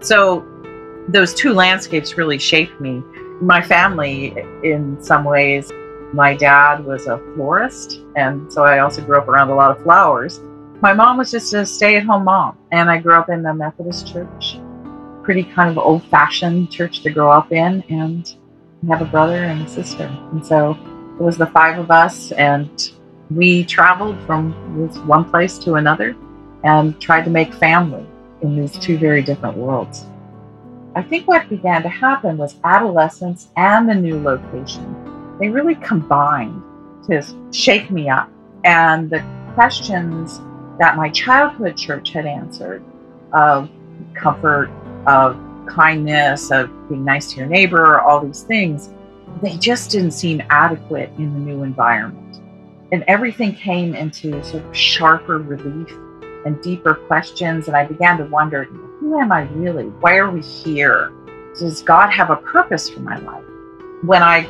So, 0.00 0.46
those 1.08 1.34
two 1.34 1.52
landscapes 1.52 2.16
really 2.16 2.38
shaped 2.38 2.80
me. 2.80 3.02
My 3.40 3.60
family, 3.60 4.36
in 4.62 5.02
some 5.02 5.24
ways, 5.24 5.70
my 6.14 6.36
dad 6.36 6.84
was 6.84 7.06
a 7.08 7.18
florist, 7.34 8.00
and 8.14 8.50
so 8.52 8.64
I 8.64 8.78
also 8.78 9.02
grew 9.04 9.18
up 9.18 9.26
around 9.26 9.50
a 9.50 9.54
lot 9.54 9.76
of 9.76 9.82
flowers. 9.82 10.40
My 10.80 10.92
mom 10.92 11.18
was 11.18 11.32
just 11.32 11.52
a 11.54 11.66
stay 11.66 11.96
at 11.96 12.04
home 12.04 12.24
mom, 12.24 12.56
and 12.70 12.88
I 12.88 12.98
grew 12.98 13.14
up 13.14 13.28
in 13.28 13.42
the 13.42 13.52
Methodist 13.52 14.06
church. 14.06 14.58
Pretty 15.24 15.42
kind 15.42 15.70
of 15.70 15.78
old 15.78 16.04
fashioned 16.04 16.70
church 16.70 17.00
to 17.00 17.10
grow 17.10 17.32
up 17.32 17.50
in, 17.50 17.82
and 17.88 18.32
I 18.84 18.92
have 18.96 19.02
a 19.02 19.10
brother 19.10 19.42
and 19.42 19.66
a 19.66 19.68
sister. 19.68 20.04
And 20.30 20.46
so 20.46 20.78
it 21.18 21.22
was 21.22 21.36
the 21.36 21.46
five 21.46 21.80
of 21.80 21.90
us, 21.90 22.30
and 22.32 22.92
we 23.30 23.64
traveled 23.64 24.16
from 24.24 24.52
one 25.08 25.28
place 25.28 25.58
to 25.58 25.74
another 25.74 26.14
and 26.62 27.00
tried 27.00 27.24
to 27.24 27.30
make 27.30 27.52
family 27.54 28.06
in 28.42 28.56
these 28.56 28.78
two 28.78 28.98
very 28.98 29.22
different 29.22 29.56
worlds. 29.56 30.06
I 30.94 31.02
think 31.02 31.26
what 31.26 31.48
began 31.48 31.82
to 31.82 31.88
happen 31.88 32.36
was 32.36 32.54
adolescence 32.62 33.48
and 33.56 33.88
the 33.88 33.94
new 33.96 34.22
location 34.22 35.13
they 35.38 35.48
really 35.48 35.74
combined 35.76 36.62
to 37.08 37.22
shake 37.52 37.90
me 37.90 38.08
up. 38.08 38.30
And 38.64 39.10
the 39.10 39.22
questions 39.54 40.40
that 40.78 40.96
my 40.96 41.08
childhood 41.10 41.76
church 41.76 42.10
had 42.10 42.26
answered 42.26 42.82
of 43.32 43.68
comfort, 44.14 44.70
of 45.06 45.38
kindness, 45.66 46.50
of 46.50 46.70
being 46.88 47.04
nice 47.04 47.30
to 47.32 47.38
your 47.38 47.46
neighbor, 47.46 48.00
all 48.00 48.20
these 48.20 48.42
things, 48.42 48.90
they 49.42 49.56
just 49.56 49.90
didn't 49.90 50.12
seem 50.12 50.42
adequate 50.50 51.10
in 51.18 51.32
the 51.32 51.40
new 51.40 51.62
environment. 51.62 52.40
And 52.92 53.04
everything 53.08 53.54
came 53.54 53.94
into 53.94 54.42
sort 54.44 54.64
of 54.64 54.76
sharper 54.76 55.38
relief 55.38 55.90
and 56.46 56.60
deeper 56.62 56.94
questions. 56.94 57.68
And 57.68 57.76
I 57.76 57.84
began 57.84 58.18
to 58.18 58.24
wonder 58.24 58.64
who 58.64 59.18
am 59.18 59.32
I 59.32 59.42
really? 59.52 59.84
Why 59.84 60.16
are 60.16 60.30
we 60.30 60.40
here? 60.40 61.12
Does 61.58 61.82
God 61.82 62.10
have 62.10 62.30
a 62.30 62.36
purpose 62.36 62.88
for 62.88 63.00
my 63.00 63.18
life? 63.18 63.44
When 64.02 64.22
I 64.22 64.46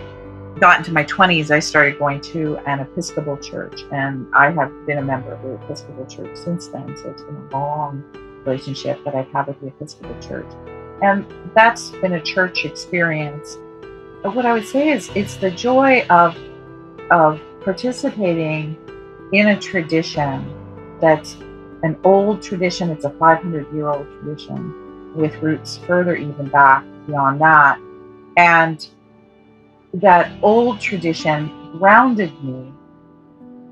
got 0.61 0.79
into 0.79 0.93
my 0.93 1.05
20s, 1.05 1.51
I 1.51 1.59
started 1.59 1.99
going 1.99 2.21
to 2.23 2.59
an 2.67 2.81
Episcopal 2.81 3.37
church, 3.39 3.83
and 3.93 4.27
I 4.35 4.51
have 4.51 4.87
been 4.87 4.99
a 4.99 5.03
member 5.03 5.33
of 5.33 5.43
the 5.43 5.55
Episcopal 5.55 6.07
church 6.07 6.37
since 6.37 6.69
then. 6.69 6.97
So 6.97 7.11
it's 7.11 7.23
been 7.23 7.37
a 7.37 7.57
long 7.57 8.05
relationship 8.45 9.03
that 9.05 9.15
I've 9.15 9.29
had 9.29 9.47
with 9.47 9.61
the 9.61 9.69
Episcopal 9.69 10.17
church. 10.21 10.47
And 11.03 11.27
that's 11.55 11.91
been 11.91 12.15
a 12.15 12.21
church 12.21 12.65
experience. 12.65 13.57
But 14.23 14.35
what 14.35 14.47
I 14.47 14.53
would 14.53 14.67
say 14.67 14.91
is 14.91 15.11
it's 15.15 15.37
the 15.37 15.51
joy 15.51 16.07
of, 16.09 16.37
of 17.11 17.41
participating 17.63 18.77
in 19.33 19.49
a 19.49 19.59
tradition 19.59 20.99
that's 21.01 21.35
an 21.83 21.99
old 22.05 22.43
tradition, 22.43 22.91
it's 22.91 23.05
a 23.05 23.11
500 23.11 23.73
year 23.75 23.89
old 23.89 24.07
tradition 24.21 25.13
with 25.15 25.35
roots 25.43 25.79
further 25.79 26.17
even 26.17 26.49
back 26.49 26.85
beyond 27.07 27.41
that. 27.41 27.79
And 28.37 28.89
that 29.95 30.31
old 30.43 30.81
tradition 30.81 31.79
grounded 31.79 32.33
me 32.43 32.73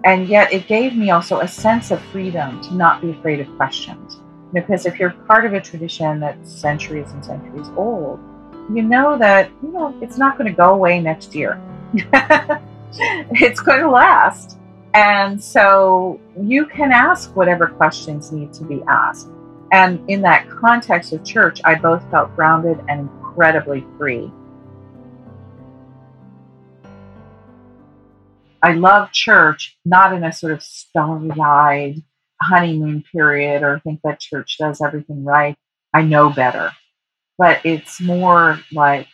and 0.04 0.28
yet 0.28 0.52
it 0.52 0.66
gave 0.66 0.96
me 0.96 1.10
also 1.10 1.40
a 1.40 1.48
sense 1.48 1.90
of 1.90 2.00
freedom 2.06 2.60
to 2.62 2.74
not 2.74 3.00
be 3.00 3.10
afraid 3.10 3.40
of 3.40 3.56
questions. 3.56 4.18
Because 4.52 4.84
if 4.84 4.98
you're 4.98 5.10
part 5.10 5.46
of 5.46 5.54
a 5.54 5.60
tradition 5.60 6.20
that's 6.20 6.50
centuries 6.50 7.10
and 7.12 7.24
centuries 7.24 7.68
old 7.76 8.20
you 8.72 8.82
know 8.82 9.18
that 9.18 9.50
you 9.62 9.72
know 9.72 9.96
it's 10.00 10.18
not 10.18 10.38
going 10.38 10.48
to 10.48 10.56
go 10.56 10.74
away 10.74 11.00
next 11.00 11.34
year. 11.34 11.60
It's 12.94 13.60
going 13.60 13.80
to 13.80 13.88
last. 13.88 14.58
And 14.92 15.42
so 15.42 16.20
you 16.38 16.66
can 16.66 16.92
ask 16.92 17.34
whatever 17.34 17.66
questions 17.66 18.30
need 18.32 18.52
to 18.52 18.64
be 18.64 18.82
asked. 18.86 19.28
And 19.72 19.98
in 20.10 20.20
that 20.20 20.46
context 20.50 21.14
of 21.14 21.24
church 21.24 21.60
i 21.64 21.74
both 21.74 22.08
felt 22.10 22.34
grounded 22.36 22.84
and 22.88 23.00
incredibly 23.00 23.86
free 23.96 24.30
I 28.62 28.72
love 28.74 29.12
church, 29.12 29.76
not 29.84 30.12
in 30.12 30.22
a 30.22 30.32
sort 30.32 30.52
of 30.52 30.62
starry 30.62 31.30
eyed 31.40 32.02
honeymoon 32.40 33.04
period 33.12 33.62
or 33.62 33.80
think 33.80 34.00
that 34.04 34.20
church 34.20 34.56
does 34.58 34.80
everything 34.80 35.24
right. 35.24 35.56
I 35.92 36.02
know 36.02 36.30
better. 36.30 36.70
But 37.38 37.60
it's 37.64 38.00
more 38.00 38.60
like 38.72 39.08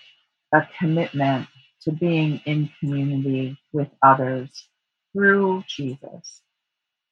a 0.52 0.66
commitment 0.78 1.48
to 1.82 1.92
being 1.92 2.40
in 2.44 2.70
community 2.80 3.58
with 3.72 3.88
others 4.02 4.68
through 5.12 5.64
Jesus 5.66 6.42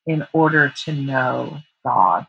in 0.06 0.26
order 0.32 0.72
to 0.84 0.92
know 0.92 1.58
God 1.84 2.26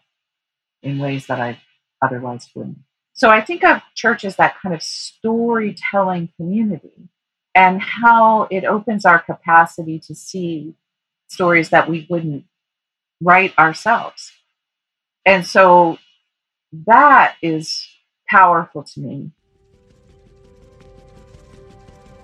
in 0.84 1.00
ways 1.00 1.28
that 1.28 1.42
I 1.42 1.60
otherwise 2.02 2.48
wouldn't. 2.56 2.80
So 3.14 3.30
I 3.30 3.42
think 3.42 3.64
of 3.64 3.82
church 3.96 4.24
as 4.24 4.36
that 4.38 4.56
kind 4.62 4.76
of 4.76 4.84
storytelling 4.84 6.30
community 6.38 7.10
and 7.58 7.82
how 7.82 8.48
it 8.52 8.66
opens 8.66 9.04
our 9.04 9.18
capacity 9.18 9.98
to 9.98 10.14
see 10.14 10.76
stories 11.28 11.70
that 11.72 11.90
we 11.90 12.06
wouldn't 12.08 12.46
write 13.20 13.58
ourselves. 13.58 14.32
And 15.26 15.44
so 15.46 15.98
that 16.86 17.36
is 17.42 17.84
powerful 18.30 18.84
to 18.84 19.00
me. 19.00 19.32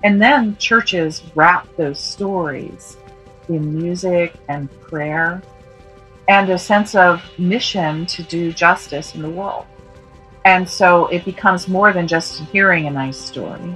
And 0.04 0.22
then 0.22 0.56
churches 0.58 1.24
wrap 1.34 1.68
those 1.78 2.00
stories 2.00 2.96
in 3.50 3.76
music 3.76 4.36
and 4.50 4.70
prayer 4.82 5.42
and 6.28 6.48
a 6.52 6.60
sense 6.60 6.94
of 6.94 7.24
mission 7.40 8.06
to 8.06 8.22
do 8.22 8.54
justice 8.54 9.16
in 9.16 9.24
the 9.24 9.30
world. 9.32 9.66
And 10.46 10.70
so 10.70 11.08
it 11.08 11.26
becomes 11.26 11.68
more 11.68 11.92
than 11.92 12.08
just 12.08 12.42
hearing 12.52 12.86
a 12.86 12.92
nice 12.92 13.18
story 13.18 13.76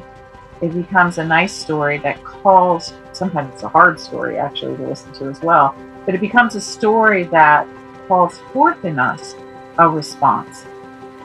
it 0.62 0.74
becomes 0.74 1.18
a 1.18 1.24
nice 1.24 1.54
story 1.54 1.98
that 2.00 2.24
calls, 2.24 2.94
sometimes 3.14 3.54
it's 3.54 3.64
a 3.64 3.70
hard 3.70 4.00
story 4.00 4.38
actually 4.38 4.76
to 4.78 4.88
listen 4.88 5.12
to 5.14 5.30
as 5.30 5.42
well, 5.42 5.76
but 6.06 6.16
it 6.16 6.22
becomes 6.22 6.56
a 6.56 6.62
story 6.62 7.24
that 7.26 7.68
calls 8.08 8.40
forth 8.54 8.84
in 8.86 8.98
us 8.98 9.36
a 9.78 9.88
response. 9.88 10.66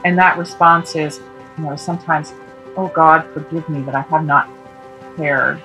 And 0.05 0.17
that 0.17 0.37
response 0.37 0.95
is, 0.95 1.19
you 1.57 1.63
know, 1.63 1.75
sometimes, 1.75 2.33
oh 2.77 2.89
God, 2.93 3.25
forgive 3.33 3.67
me 3.69 3.81
that 3.83 3.95
I 3.95 4.01
have 4.01 4.25
not 4.25 4.49
cared 5.17 5.61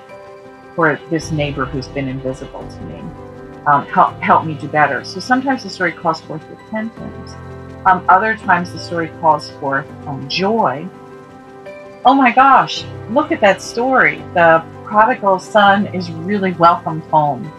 for 0.75 0.99
this 1.09 1.31
neighbor 1.31 1.65
who's 1.65 1.87
been 1.87 2.07
invisible 2.07 2.67
to 2.67 2.81
me. 2.83 2.99
Um, 3.67 3.85
help, 3.87 4.13
help 4.21 4.45
me 4.45 4.55
do 4.55 4.67
better. 4.67 5.03
So 5.03 5.19
sometimes 5.19 5.63
the 5.63 5.69
story 5.69 5.91
calls 5.91 6.21
forth 6.21 6.43
repentance. 6.49 7.33
Um, 7.85 8.03
other 8.09 8.35
times 8.35 8.71
the 8.71 8.79
story 8.79 9.09
calls 9.19 9.51
forth 9.51 9.87
um, 10.07 10.27
joy 10.27 10.87
oh 12.05 12.13
my 12.13 12.31
gosh, 12.31 12.85
look 13.09 13.31
at 13.31 13.41
that 13.41 13.61
story. 13.61 14.17
The 14.33 14.63
prodigal 14.85 15.39
son 15.39 15.87
is 15.87 16.09
really 16.11 16.53
welcomed 16.53 17.03
home. 17.03 17.51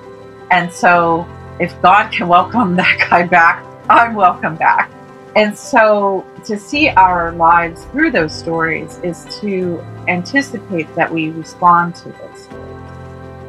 And 0.51 0.73
so 0.73 1.27
if 1.59 1.81
God 1.83 2.11
can 2.11 2.29
welcome 2.29 2.77
that 2.77 3.07
guy 3.11 3.25
back, 3.25 3.65
I'm 3.89 4.15
welcome 4.15 4.57
back. 4.57 4.91
And 5.37 5.57
so 5.57 6.27
to 6.45 6.59
see 6.59 6.89
our 6.89 7.33
lives 7.33 7.85
through 7.87 8.11
those 8.11 8.37
stories 8.37 8.99
is 9.05 9.25
to 9.41 9.81
anticipate 10.09 10.93
that 10.97 11.13
we 11.13 11.31
respond 11.31 11.95
to 11.97 12.09
those 12.09 12.43
stories. 12.43 12.77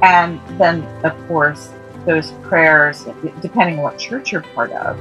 And 0.04 0.39
then, 0.60 0.84
of 1.04 1.17
course, 1.27 1.71
those 2.06 2.32
prayers, 2.43 3.06
depending 3.41 3.77
on 3.77 3.84
what 3.84 3.97
church 3.97 4.32
you're 4.32 4.41
part 4.41 4.71
of, 4.71 4.99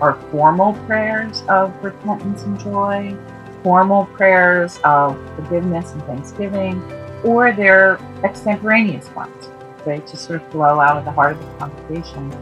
are 0.00 0.14
formal 0.30 0.74
prayers 0.86 1.42
of 1.48 1.72
repentance 1.82 2.42
and 2.42 2.58
joy 2.60 3.16
formal 3.62 4.06
prayers 4.06 4.78
of 4.84 5.16
forgiveness 5.36 5.92
and 5.92 6.02
thanksgiving, 6.04 6.82
or 7.24 7.52
they're 7.52 7.98
extemporaneous 8.24 9.08
ones. 9.14 9.48
They 9.84 9.98
just 10.00 10.24
sort 10.26 10.42
of 10.42 10.50
flow 10.50 10.80
out 10.80 10.96
of 10.96 11.04
the 11.04 11.12
heart 11.12 11.36
of 11.36 11.40
the 11.40 11.52
congregation. 11.58 12.32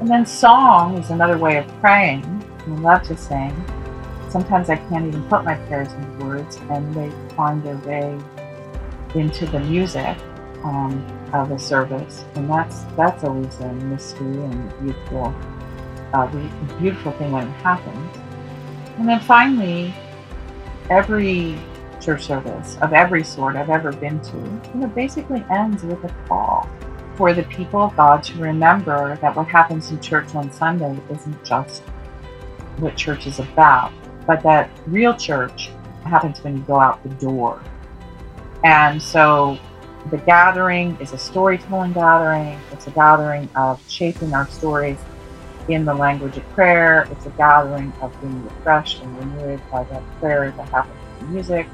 And 0.00 0.08
then 0.08 0.26
song 0.26 0.96
is 0.98 1.10
another 1.10 1.38
way 1.38 1.58
of 1.58 1.66
praying. 1.80 2.24
I 2.66 2.70
love 2.70 3.02
to 3.04 3.16
sing. 3.16 3.54
Sometimes 4.28 4.70
I 4.70 4.76
can't 4.76 5.06
even 5.06 5.22
put 5.28 5.44
my 5.44 5.54
prayers 5.66 5.92
into 5.92 6.24
words, 6.24 6.56
and 6.70 6.94
they 6.94 7.10
find 7.36 7.62
their 7.62 7.76
way 7.78 8.18
into 9.14 9.46
the 9.46 9.60
music. 9.60 10.16
um, 10.64 11.04
of 11.32 11.48
the 11.48 11.58
service, 11.58 12.24
and 12.36 12.48
that's 12.48 12.84
that's 12.96 13.24
always 13.24 13.58
a 13.60 13.72
mystery 13.74 14.26
and 14.44 14.80
beautiful, 14.80 15.34
uh, 16.12 16.26
beautiful 16.78 17.12
thing 17.12 17.32
when 17.32 17.46
it 17.46 17.52
happens. 17.52 18.16
And 18.98 19.08
then 19.08 19.20
finally, 19.20 19.94
every 20.90 21.58
church 22.00 22.24
service 22.24 22.76
of 22.82 22.92
every 22.92 23.24
sort 23.24 23.56
I've 23.56 23.70
ever 23.70 23.92
been 23.92 24.20
to, 24.20 24.36
you 24.74 24.80
know, 24.80 24.86
basically 24.88 25.44
ends 25.50 25.82
with 25.82 26.02
a 26.04 26.14
call 26.26 26.68
for 27.14 27.32
the 27.32 27.44
people 27.44 27.80
of 27.80 27.96
God 27.96 28.22
to 28.24 28.38
remember 28.38 29.16
that 29.16 29.36
what 29.36 29.46
happens 29.46 29.90
in 29.90 30.00
church 30.00 30.34
on 30.34 30.52
Sunday 30.52 30.98
isn't 31.10 31.44
just 31.44 31.82
what 32.78 32.96
church 32.96 33.26
is 33.26 33.38
about, 33.38 33.92
but 34.26 34.42
that 34.42 34.70
real 34.86 35.14
church 35.14 35.70
happens 36.04 36.42
when 36.42 36.56
you 36.56 36.62
go 36.62 36.78
out 36.78 37.02
the 37.02 37.08
door. 37.10 37.62
And 38.64 39.00
so 39.00 39.58
the 40.10 40.18
gathering 40.18 40.98
is 41.00 41.12
a 41.12 41.18
storytelling 41.18 41.92
gathering. 41.92 42.58
It's 42.72 42.86
a 42.86 42.90
gathering 42.90 43.48
of 43.54 43.80
shaping 43.88 44.34
our 44.34 44.48
stories 44.48 44.98
in 45.68 45.84
the 45.84 45.94
language 45.94 46.36
of 46.36 46.48
prayer. 46.50 47.06
It's 47.10 47.26
a 47.26 47.30
gathering 47.30 47.92
of 48.00 48.18
being 48.20 48.44
refreshed 48.44 49.02
and 49.02 49.18
renewed 49.18 49.60
by 49.70 49.84
that 49.84 50.02
prayer 50.20 50.50
that 50.50 50.68
happens 50.68 50.96
in 51.20 51.32
music. 51.32 51.66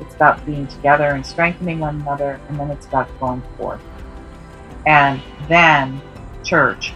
It's 0.00 0.14
about 0.14 0.44
being 0.46 0.66
together 0.66 1.08
and 1.08 1.26
strengthening 1.26 1.80
one 1.80 2.00
another, 2.00 2.40
and 2.48 2.58
then 2.58 2.70
it's 2.70 2.86
about 2.86 3.08
going 3.18 3.42
forth. 3.56 3.80
And 4.86 5.20
then 5.48 6.00
church, 6.44 6.92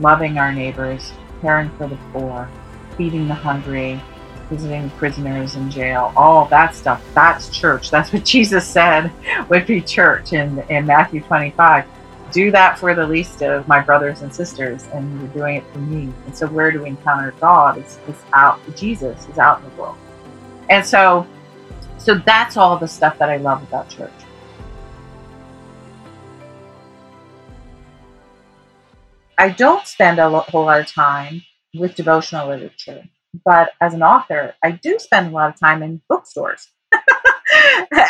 loving 0.00 0.38
our 0.38 0.52
neighbors, 0.52 1.12
caring 1.40 1.70
for 1.76 1.86
the 1.86 1.98
poor, 2.12 2.48
feeding 2.96 3.28
the 3.28 3.34
hungry, 3.34 4.00
visiting 4.48 4.90
prisoners 4.90 5.54
in 5.54 5.70
jail, 5.70 6.12
all 6.16 6.46
that 6.46 6.74
stuff. 6.74 7.02
That's 7.14 7.48
church. 7.50 7.90
That's 7.90 8.12
what 8.12 8.24
Jesus 8.36 8.66
said 8.66 9.12
would 9.48 9.66
be 9.66 9.80
church 9.80 10.32
in, 10.32 10.58
in 10.68 10.86
Matthew 10.86 11.20
25. 11.20 11.84
Do 12.32 12.50
that 12.50 12.78
for 12.78 12.94
the 12.94 13.06
least 13.06 13.42
of 13.42 13.66
my 13.66 13.80
brothers 13.80 14.22
and 14.22 14.34
sisters, 14.34 14.86
and 14.92 15.20
you're 15.20 15.28
doing 15.30 15.56
it 15.56 15.64
for 15.72 15.78
me. 15.78 16.12
And 16.26 16.36
so, 16.36 16.46
where 16.46 16.70
do 16.70 16.82
we 16.82 16.88
encounter 16.88 17.32
God? 17.40 17.78
It's, 17.78 17.98
it's 18.06 18.22
out, 18.32 18.60
Jesus 18.76 19.26
is 19.28 19.38
out 19.38 19.62
in 19.62 19.70
the 19.70 19.76
world. 19.76 19.96
And 20.68 20.86
so, 20.86 21.26
so 21.98 22.16
that's 22.24 22.56
all 22.56 22.78
the 22.78 22.88
stuff 22.88 23.18
that 23.18 23.28
I 23.28 23.38
love 23.38 23.62
about 23.62 23.88
church. 23.88 24.12
I 29.38 29.48
don't 29.48 29.86
spend 29.86 30.18
a 30.18 30.28
whole 30.28 30.66
lot 30.66 30.80
of 30.80 30.86
time 30.86 31.42
with 31.74 31.94
devotional 31.94 32.48
literature. 32.48 33.04
But 33.44 33.70
as 33.80 33.94
an 33.94 34.02
author, 34.02 34.54
I 34.62 34.72
do 34.72 34.98
spend 34.98 35.28
a 35.28 35.30
lot 35.30 35.48
of 35.48 35.58
time 35.58 35.82
in 35.82 36.02
bookstores. 36.08 36.68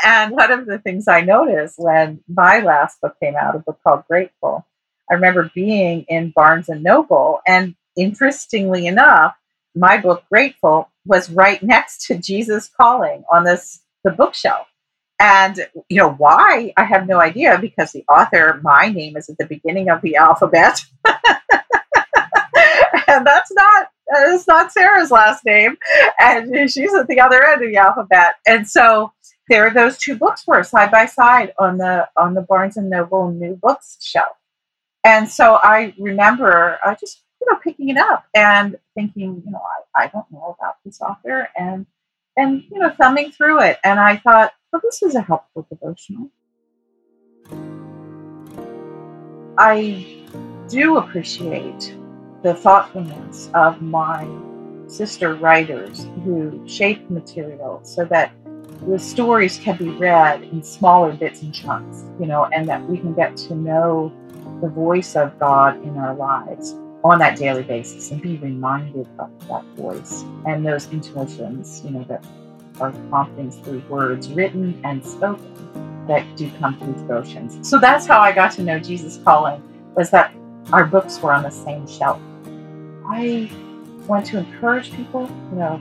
and 0.04 0.32
one 0.32 0.52
of 0.52 0.66
the 0.66 0.78
things 0.78 1.08
I 1.08 1.22
noticed 1.22 1.76
when 1.78 2.22
my 2.28 2.60
last 2.60 3.00
book 3.00 3.16
came 3.20 3.36
out, 3.36 3.56
a 3.56 3.60
book 3.60 3.78
called 3.84 4.04
Grateful, 4.08 4.66
I 5.10 5.14
remember 5.14 5.50
being 5.54 6.04
in 6.08 6.32
Barnes 6.34 6.68
and 6.68 6.82
Noble, 6.82 7.40
and 7.46 7.74
interestingly 7.96 8.86
enough, 8.86 9.34
my 9.74 9.98
book 9.98 10.24
Grateful 10.30 10.90
was 11.04 11.30
right 11.30 11.62
next 11.62 12.06
to 12.06 12.18
Jesus 12.18 12.70
Calling 12.76 13.24
on 13.32 13.44
this 13.44 13.80
the 14.04 14.10
bookshelf. 14.10 14.66
And 15.18 15.66
you 15.88 15.98
know 15.98 16.12
why? 16.12 16.72
I 16.76 16.84
have 16.84 17.06
no 17.06 17.20
idea 17.20 17.58
because 17.60 17.92
the 17.92 18.04
author, 18.08 18.60
my 18.62 18.88
name 18.88 19.16
is 19.16 19.28
at 19.28 19.36
the 19.36 19.46
beginning 19.46 19.90
of 19.90 20.00
the 20.00 20.16
alphabet. 20.16 20.80
and 21.04 21.16
that's 23.26 23.52
not 23.52 23.88
Uh, 24.12 24.34
it's 24.34 24.46
not 24.46 24.72
Sarah's 24.72 25.10
last 25.10 25.44
name, 25.44 25.76
and 26.18 26.70
she's 26.70 26.94
at 26.94 27.06
the 27.06 27.20
other 27.20 27.44
end 27.44 27.62
of 27.62 27.70
the 27.70 27.76
alphabet. 27.76 28.34
And 28.46 28.68
so 28.68 29.12
there 29.50 29.68
those 29.70 29.98
two 29.98 30.16
books 30.16 30.46
were 30.46 30.62
side 30.62 30.90
by 30.90 31.06
side 31.06 31.52
on 31.58 31.76
the 31.76 32.08
on 32.16 32.34
the 32.34 32.42
Barnes 32.42 32.76
and 32.76 32.88
Noble 32.88 33.30
new 33.30 33.56
books 33.56 33.98
shelf. 34.00 34.36
And 35.04 35.28
so 35.28 35.58
I 35.62 35.94
remember 35.98 36.78
I 36.84 36.94
just 36.94 37.22
you 37.40 37.50
know 37.50 37.58
picking 37.62 37.88
it 37.90 37.96
up 37.96 38.24
and 38.34 38.78
thinking, 38.94 39.42
you 39.44 39.50
know, 39.50 39.60
I, 39.96 40.04
I 40.04 40.06
don't 40.08 40.30
know 40.30 40.56
about 40.58 40.76
this 40.84 41.00
author 41.00 41.48
and 41.58 41.84
and 42.36 42.62
you 42.70 42.78
know 42.78 42.90
thumbing 42.90 43.32
through 43.32 43.60
it 43.62 43.78
and 43.84 43.98
I 43.98 44.16
thought, 44.16 44.52
well, 44.72 44.80
this 44.82 45.02
is 45.02 45.14
a 45.16 45.20
helpful 45.20 45.66
devotional. 45.68 46.30
I 49.58 50.24
do 50.68 50.96
appreciate 50.96 51.94
the 52.42 52.54
thoughtfulness 52.54 53.50
of 53.54 53.82
my 53.82 54.26
sister 54.86 55.34
writers 55.34 56.06
who 56.24 56.62
shaped 56.66 57.10
material 57.10 57.80
so 57.84 58.04
that 58.06 58.32
the 58.86 58.98
stories 58.98 59.58
can 59.58 59.76
be 59.76 59.90
read 59.90 60.42
in 60.42 60.62
smaller 60.62 61.12
bits 61.12 61.42
and 61.42 61.54
chunks, 61.54 62.04
you 62.18 62.26
know, 62.26 62.46
and 62.46 62.66
that 62.68 62.82
we 62.88 62.96
can 62.96 63.12
get 63.14 63.36
to 63.36 63.54
know 63.54 64.12
the 64.62 64.68
voice 64.68 65.16
of 65.16 65.38
God 65.38 65.82
in 65.82 65.96
our 65.96 66.14
lives 66.14 66.74
on 67.04 67.18
that 67.18 67.38
daily 67.38 67.62
basis 67.62 68.10
and 68.10 68.20
be 68.20 68.36
reminded 68.38 69.06
of 69.18 69.30
that 69.48 69.64
voice 69.76 70.24
and 70.46 70.66
those 70.66 70.90
intuitions, 70.92 71.82
you 71.84 71.90
know, 71.90 72.04
that 72.04 72.24
are 72.80 72.92
promptings 73.10 73.56
through 73.58 73.80
words 73.88 74.30
written 74.30 74.80
and 74.84 75.04
spoken 75.04 76.06
that 76.08 76.24
do 76.36 76.50
come 76.58 76.78
through 76.78 76.94
devotions. 76.94 77.68
So 77.68 77.78
that's 77.78 78.06
how 78.06 78.20
I 78.20 78.32
got 78.32 78.52
to 78.52 78.62
know 78.62 78.78
Jesus 78.78 79.18
Calling 79.22 79.62
was 79.94 80.10
that 80.10 80.34
our 80.72 80.84
books 80.84 81.20
were 81.20 81.32
on 81.32 81.42
the 81.42 81.50
same 81.50 81.86
shelf 81.86 82.20
I 83.12 83.50
want 84.06 84.26
to 84.26 84.38
encourage 84.38 84.92
people. 84.92 85.28
You 85.50 85.58
know, 85.58 85.80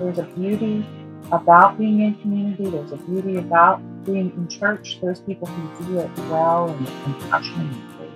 there's 0.00 0.18
a 0.18 0.24
beauty 0.24 0.84
about 1.30 1.78
being 1.78 2.00
in 2.00 2.16
community. 2.16 2.68
There's 2.68 2.90
a 2.90 2.96
beauty 2.96 3.36
about 3.36 3.78
being 4.04 4.32
in 4.32 4.48
church. 4.48 5.00
Those 5.00 5.20
people 5.20 5.46
who 5.46 5.86
do 5.86 5.98
it 6.00 6.10
well 6.30 6.70
and 6.70 6.86
compassionately. 7.04 8.10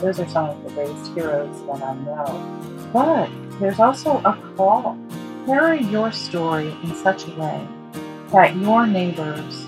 Those 0.00 0.18
are 0.18 0.28
some 0.28 0.50
of 0.50 0.64
the 0.64 0.70
greatest 0.70 1.12
heroes 1.12 1.56
that 1.66 1.80
I 1.80 1.94
know. 1.98 2.90
But 2.92 3.30
there's 3.60 3.78
also 3.78 4.18
a 4.24 4.36
call. 4.56 4.98
Carry 5.46 5.82
your 5.84 6.10
story 6.10 6.76
in 6.82 6.94
such 6.96 7.28
a 7.28 7.30
way 7.40 7.68
that 8.32 8.56
your 8.56 8.88
neighbors 8.88 9.66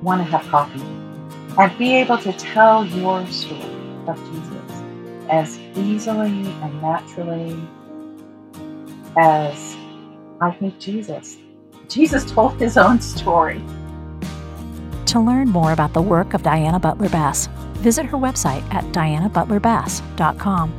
want 0.00 0.20
to 0.20 0.24
have 0.24 0.46
coffee 0.46 0.80
and 1.58 1.76
be 1.76 1.96
able 1.96 2.18
to 2.18 2.32
tell 2.34 2.86
your 2.86 3.26
story 3.26 3.60
of 4.06 4.16
Jesus 4.32 4.49
as 5.30 5.58
easily 5.76 6.46
and 6.62 6.82
naturally 6.82 7.60
as 9.16 9.76
I 10.40 10.50
think 10.52 10.78
Jesus. 10.78 11.36
Jesus 11.88 12.30
told 12.30 12.60
his 12.60 12.76
own 12.76 13.00
story. 13.00 13.62
To 15.06 15.20
learn 15.20 15.48
more 15.48 15.72
about 15.72 15.92
the 15.92 16.02
work 16.02 16.34
of 16.34 16.42
Diana 16.42 16.78
Butler 16.78 17.08
Bass, 17.08 17.48
visit 17.78 18.06
her 18.06 18.16
website 18.16 18.62
at 18.72 18.84
dianabutlerbass.com. 18.86 20.72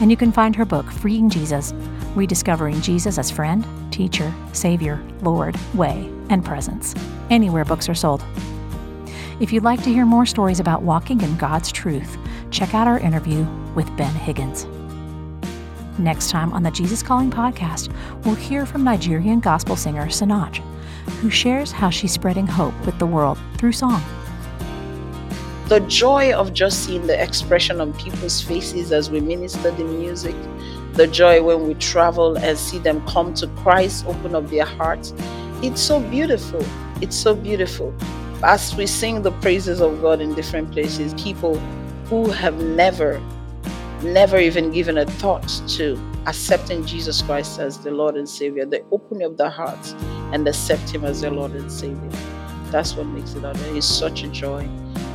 And 0.00 0.10
you 0.10 0.16
can 0.16 0.32
find 0.32 0.54
her 0.56 0.64
book, 0.64 0.90
Freeing 0.90 1.30
Jesus 1.30 1.72
Rediscovering 2.14 2.80
Jesus 2.82 3.18
as 3.18 3.30
Friend, 3.30 3.66
Teacher, 3.90 4.32
Savior, 4.52 5.02
Lord, 5.22 5.56
Way, 5.74 6.10
and 6.28 6.44
Presence, 6.44 6.94
anywhere 7.30 7.64
books 7.64 7.88
are 7.88 7.94
sold. 7.94 8.22
If 9.40 9.52
you'd 9.52 9.64
like 9.64 9.82
to 9.84 9.92
hear 9.92 10.04
more 10.04 10.26
stories 10.26 10.60
about 10.60 10.82
walking 10.82 11.22
in 11.22 11.36
God's 11.38 11.72
truth, 11.72 12.18
check 12.50 12.74
out 12.74 12.86
our 12.86 12.98
interview 12.98 13.46
with 13.74 13.94
Ben 13.96 14.14
Higgins. 14.14 14.66
Next 15.98 16.30
time 16.30 16.52
on 16.52 16.62
the 16.62 16.70
Jesus 16.70 17.02
Calling 17.02 17.30
podcast, 17.30 17.92
we'll 18.24 18.34
hear 18.34 18.64
from 18.64 18.82
Nigerian 18.82 19.40
gospel 19.40 19.76
singer 19.76 20.06
Sinach, 20.06 20.56
who 21.20 21.28
shares 21.28 21.70
how 21.70 21.90
she's 21.90 22.12
spreading 22.12 22.46
hope 22.46 22.74
with 22.86 22.98
the 22.98 23.06
world 23.06 23.38
through 23.58 23.72
song. 23.72 24.02
The 25.68 25.80
joy 25.80 26.32
of 26.32 26.52
just 26.52 26.84
seeing 26.84 27.06
the 27.06 27.22
expression 27.22 27.80
on 27.80 27.92
people's 27.94 28.40
faces 28.40 28.92
as 28.92 29.10
we 29.10 29.20
minister 29.20 29.70
the 29.70 29.84
music, 29.84 30.34
the 30.94 31.06
joy 31.06 31.42
when 31.42 31.66
we 31.66 31.74
travel 31.74 32.36
and 32.36 32.58
see 32.58 32.78
them 32.78 33.06
come 33.06 33.32
to 33.34 33.46
Christ, 33.48 34.04
open 34.06 34.34
up 34.34 34.48
their 34.48 34.64
hearts. 34.64 35.14
It's 35.62 35.80
so 35.80 36.00
beautiful. 36.00 36.64
It's 37.00 37.16
so 37.16 37.34
beautiful. 37.34 37.94
As 38.42 38.74
we 38.74 38.86
sing 38.86 39.22
the 39.22 39.32
praises 39.32 39.80
of 39.80 40.02
God 40.02 40.20
in 40.20 40.34
different 40.34 40.72
places, 40.72 41.14
people 41.14 41.58
who 42.06 42.30
have 42.30 42.62
never 42.62 43.22
never 44.02 44.38
even 44.38 44.70
given 44.70 44.98
a 44.98 45.06
thought 45.06 45.48
to 45.68 45.98
accepting 46.26 46.84
Jesus 46.84 47.22
Christ 47.22 47.58
as 47.58 47.78
the 47.78 47.90
Lord 47.90 48.16
and 48.16 48.28
Savior, 48.28 48.64
they 48.66 48.82
open 48.90 49.22
up 49.22 49.36
their 49.36 49.50
hearts 49.50 49.92
and 50.32 50.46
accept 50.46 50.90
Him 50.90 51.04
as 51.04 51.20
their 51.20 51.30
Lord 51.30 51.52
and 51.52 51.70
Savior. 51.70 52.10
That's 52.70 52.94
what 52.94 53.06
makes 53.06 53.34
it 53.34 53.44
out. 53.44 53.56
It's 53.76 53.86
such 53.86 54.24
a 54.24 54.28
joy 54.28 54.68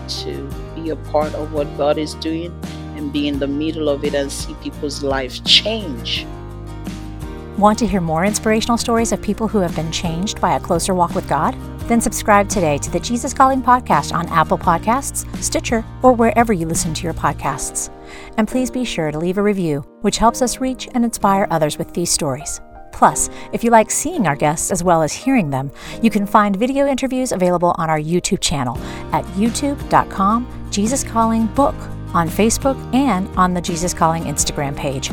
to 0.07 0.49
be 0.75 0.89
a 0.89 0.95
part 0.95 1.33
of 1.33 1.53
what 1.53 1.65
God 1.77 1.97
is 1.97 2.13
doing 2.15 2.51
and 2.95 3.11
be 3.11 3.27
in 3.27 3.39
the 3.39 3.47
middle 3.47 3.89
of 3.89 4.03
it 4.03 4.13
and 4.13 4.31
see 4.31 4.53
people's 4.55 5.03
lives 5.03 5.39
change. 5.41 6.25
Want 7.57 7.79
to 7.79 7.87
hear 7.87 8.01
more 8.01 8.23
inspirational 8.23 8.77
stories 8.77 9.11
of 9.11 9.21
people 9.21 9.47
who 9.47 9.59
have 9.59 9.75
been 9.75 9.91
changed 9.91 10.39
by 10.39 10.55
a 10.55 10.59
closer 10.59 10.93
walk 10.93 11.15
with 11.15 11.27
God? 11.27 11.55
Then 11.87 12.01
subscribe 12.01 12.49
today 12.49 12.77
to 12.79 12.91
the 12.91 12.99
Jesus 12.99 13.33
Calling 13.33 13.61
podcast 13.61 14.13
on 14.13 14.27
Apple 14.27 14.57
Podcasts, 14.57 15.25
Stitcher, 15.41 15.83
or 16.03 16.13
wherever 16.13 16.53
you 16.53 16.67
listen 16.67 16.93
to 16.93 17.03
your 17.03 17.13
podcasts. 17.13 17.89
And 18.37 18.47
please 18.47 18.71
be 18.71 18.85
sure 18.85 19.11
to 19.11 19.19
leave 19.19 19.37
a 19.37 19.43
review, 19.43 19.81
which 20.01 20.17
helps 20.17 20.41
us 20.41 20.59
reach 20.59 20.87
and 20.93 21.03
inspire 21.03 21.47
others 21.49 21.77
with 21.77 21.93
these 21.93 22.11
stories. 22.11 22.61
Plus, 22.91 23.29
if 23.53 23.63
you 23.63 23.69
like 23.69 23.91
seeing 23.91 24.25
our 24.25 24.35
guests 24.35 24.71
as 24.71 24.83
well 24.83 25.03
as 25.03 25.13
hearing 25.13 25.51
them, 25.51 25.71
you 26.01 26.09
can 26.09 26.25
find 26.25 26.55
video 26.55 26.87
interviews 26.87 27.31
available 27.31 27.75
on 27.77 27.89
our 27.89 27.99
YouTube 27.99 28.41
channel 28.41 28.77
at 29.13 29.23
youtube.com 29.35 30.69
Jesus 30.71 31.03
Calling 31.03 31.45
Book 31.47 31.75
on 32.13 32.27
Facebook 32.27 32.77
and 32.95 33.27
on 33.37 33.53
the 33.53 33.61
Jesus 33.61 33.93
Calling 33.93 34.23
Instagram 34.23 34.75
page. 34.75 35.11